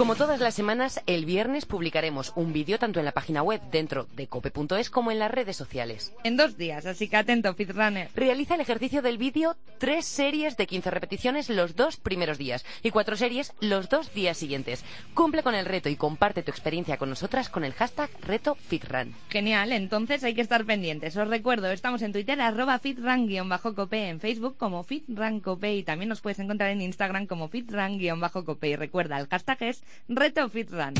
Como 0.00 0.16
todas 0.16 0.40
las 0.40 0.54
semanas, 0.54 1.02
el 1.04 1.26
viernes 1.26 1.66
publicaremos 1.66 2.32
un 2.34 2.54
vídeo 2.54 2.78
tanto 2.78 3.00
en 3.00 3.04
la 3.04 3.12
página 3.12 3.42
web 3.42 3.60
dentro 3.70 4.06
de 4.16 4.28
cope.es 4.28 4.88
como 4.88 5.10
en 5.10 5.18
las 5.18 5.30
redes 5.30 5.58
sociales. 5.58 6.14
En 6.24 6.38
dos 6.38 6.56
días, 6.56 6.86
así 6.86 7.06
que 7.06 7.18
atento, 7.18 7.52
Fitrunner. 7.52 8.08
Realiza 8.14 8.54
el 8.54 8.62
ejercicio 8.62 9.02
del 9.02 9.18
vídeo 9.18 9.56
tres 9.76 10.06
series 10.06 10.56
de 10.56 10.66
15 10.66 10.90
repeticiones 10.90 11.50
los 11.50 11.76
dos 11.76 11.98
primeros 11.98 12.38
días 12.38 12.64
y 12.82 12.92
cuatro 12.92 13.14
series 13.14 13.52
los 13.60 13.90
dos 13.90 14.14
días 14.14 14.38
siguientes. 14.38 14.86
Cumple 15.12 15.42
con 15.42 15.54
el 15.54 15.66
reto 15.66 15.90
y 15.90 15.96
comparte 15.96 16.42
tu 16.42 16.50
experiencia 16.50 16.96
con 16.96 17.10
nosotras 17.10 17.50
con 17.50 17.64
el 17.64 17.74
hashtag 17.74 18.08
RetoFitRun. 18.22 19.14
Genial, 19.28 19.70
entonces 19.72 20.24
hay 20.24 20.32
que 20.32 20.40
estar 20.40 20.64
pendientes. 20.64 21.14
Os 21.18 21.28
recuerdo, 21.28 21.70
estamos 21.70 22.00
en 22.00 22.14
Twitter, 22.14 22.40
arroba 22.40 22.78
fitrun-cope, 22.78 24.08
en 24.08 24.18
Facebook 24.18 24.56
como 24.56 24.82
fitruncope 24.82 25.74
y 25.74 25.82
también 25.82 26.08
nos 26.08 26.22
puedes 26.22 26.38
encontrar 26.38 26.70
en 26.70 26.80
Instagram 26.80 27.26
como 27.26 27.50
fitrun-cope. 27.50 28.68
Y 28.70 28.76
recuerda, 28.76 29.18
el 29.18 29.26
hashtag 29.26 29.62
es 29.64 29.82
RetoFitRun. 30.08 30.94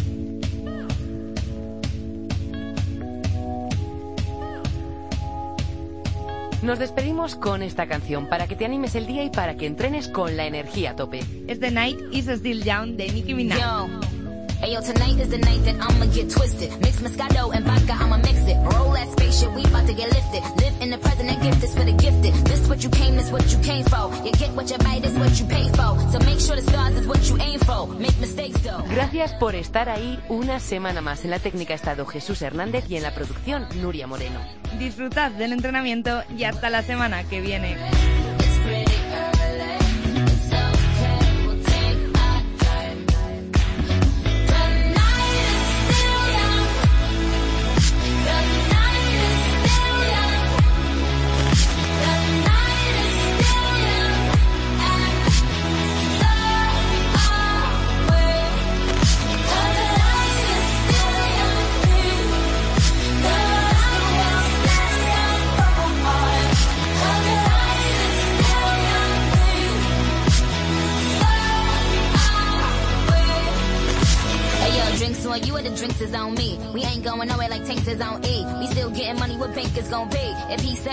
Nos 6.63 6.79
despedimos 6.79 7.37
con 7.37 7.63
esta 7.63 7.87
canción 7.87 8.29
para 8.29 8.47
que 8.47 8.55
te 8.55 8.67
animes 8.67 8.95
el 8.95 9.07
día 9.07 9.25
y 9.25 9.31
para 9.31 9.57
que 9.57 9.67
entrenes 9.67 10.09
con 10.09 10.37
la 10.37 10.47
energía 10.47 10.91
a 10.91 10.97
tope. 10.97 11.21
Es 11.47 11.59
The 11.59 11.71
Night 11.71 11.99
is 12.13 12.27
Still 12.27 12.63
Young 12.63 12.97
de 12.97 13.11
Nicki 13.11 13.33
Minaj. 13.35 13.59
Yo. 13.59 14.20
Ayo, 14.63 14.85
tonight 14.85 15.19
is 15.19 15.31
the 15.31 15.39
night 15.39 15.65
that 15.65 15.77
I'ma 15.81 16.05
get 16.13 16.29
twisted. 16.29 16.71
Mix 16.83 17.01
Moscato 17.01 17.51
and 17.55 17.65
vodka, 17.65 17.95
I'ma 17.95 18.19
mix 18.19 18.37
it. 18.45 18.57
Roll 18.57 18.93
that 18.93 19.09
spaceship, 19.13 19.55
we 19.55 19.65
about 19.65 19.87
to 19.87 19.95
get 19.95 20.13
lifted. 20.13 20.43
Live 20.61 20.83
in 20.83 20.91
the 20.91 20.99
present 20.99 21.31
and 21.31 21.41
gift 21.41 21.65
is 21.65 21.75
for 21.75 21.85
the 21.85 21.93
gifted. 21.93 22.35
This 22.45 22.69
what 22.69 22.85
you 22.85 22.91
came, 22.91 23.17
this 23.17 23.31
what 23.31 23.51
you 23.51 23.59
came 23.61 23.85
for. 23.87 24.13
You 24.23 24.33
get 24.33 24.51
what 24.51 24.71
you 24.71 24.77
buy, 24.77 25.01
this 25.01 25.17
what 25.17 25.41
you 25.41 25.47
pay 25.47 25.67
for. 25.71 25.97
So 26.13 26.19
make 26.27 26.41
sure 26.41 26.57
the 26.57 26.63
stars 26.63 26.95
is 26.95 27.07
what 27.07 27.27
you 27.31 27.39
aim 27.41 27.59
for. 27.61 27.87
Make 27.87 28.19
mistakes 28.21 28.61
though. 28.61 28.85
Gracias 28.91 29.33
por 29.33 29.55
estar 29.55 29.89
ahí 29.89 30.21
una 30.29 30.61
semana 30.61 31.01
más. 31.01 31.25
En 31.25 31.31
la 31.31 31.39
técnica 31.39 31.73
ha 31.73 31.77
estado 31.77 32.05
Jesús 32.05 32.43
Hernández 32.43 32.85
y 32.91 32.97
en 32.97 33.03
la 33.03 33.15
producción 33.15 33.67
Nuria 33.81 34.07
Moreno. 34.07 34.41
Disfrutad 34.79 35.31
del 35.31 35.55
entrenamiento 35.55 36.23
y 36.37 36.45
hasta 36.45 36.69
la 36.69 36.83
semana 36.83 37.25
que 37.25 37.41
viene. 37.41 37.79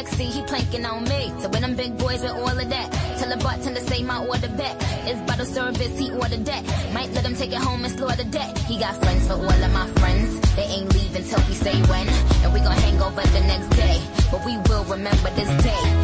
Sexy, 0.07 0.25
he 0.25 0.41
planking 0.43 0.85
on 0.85 1.03
me. 1.03 1.31
So 1.39 1.49
when 1.49 1.61
them 1.61 1.75
big 1.75 1.97
boys 1.97 2.21
with 2.21 2.31
all 2.31 2.49
of 2.49 2.69
that, 2.69 2.91
tell 3.17 3.29
the 3.29 3.37
bartender 3.43 3.79
to 3.79 3.85
say 3.85 4.03
my 4.03 4.25
order 4.25 4.49
back. 4.49 4.75
It's 5.05 5.19
bottle 5.21 5.45
service, 5.45 5.97
he 5.97 6.11
ordered 6.11 6.45
that. 6.45 6.63
Might 6.93 7.11
let 7.11 7.25
him 7.25 7.35
take 7.35 7.51
it 7.51 7.59
home 7.59 7.83
and 7.83 7.93
slaughter 7.97 8.23
that. 8.23 8.57
He 8.59 8.79
got 8.79 8.95
friends 8.97 9.27
for 9.27 9.33
all 9.33 9.63
of 9.63 9.73
my 9.73 9.87
friends. 9.99 10.39
They 10.55 10.63
ain't 10.63 10.93
leaving 10.93 11.23
till 11.23 11.39
we 11.47 11.53
say 11.53 11.81
when. 11.83 12.07
And 12.43 12.53
we 12.53 12.59
gon' 12.59 12.77
hang 12.77 13.01
over 13.01 13.21
the 13.21 13.41
next 13.41 13.69
day. 13.75 14.01
But 14.31 14.45
we 14.45 14.57
will 14.69 14.83
remember 14.85 15.29
this 15.31 15.63
day. 15.63 15.96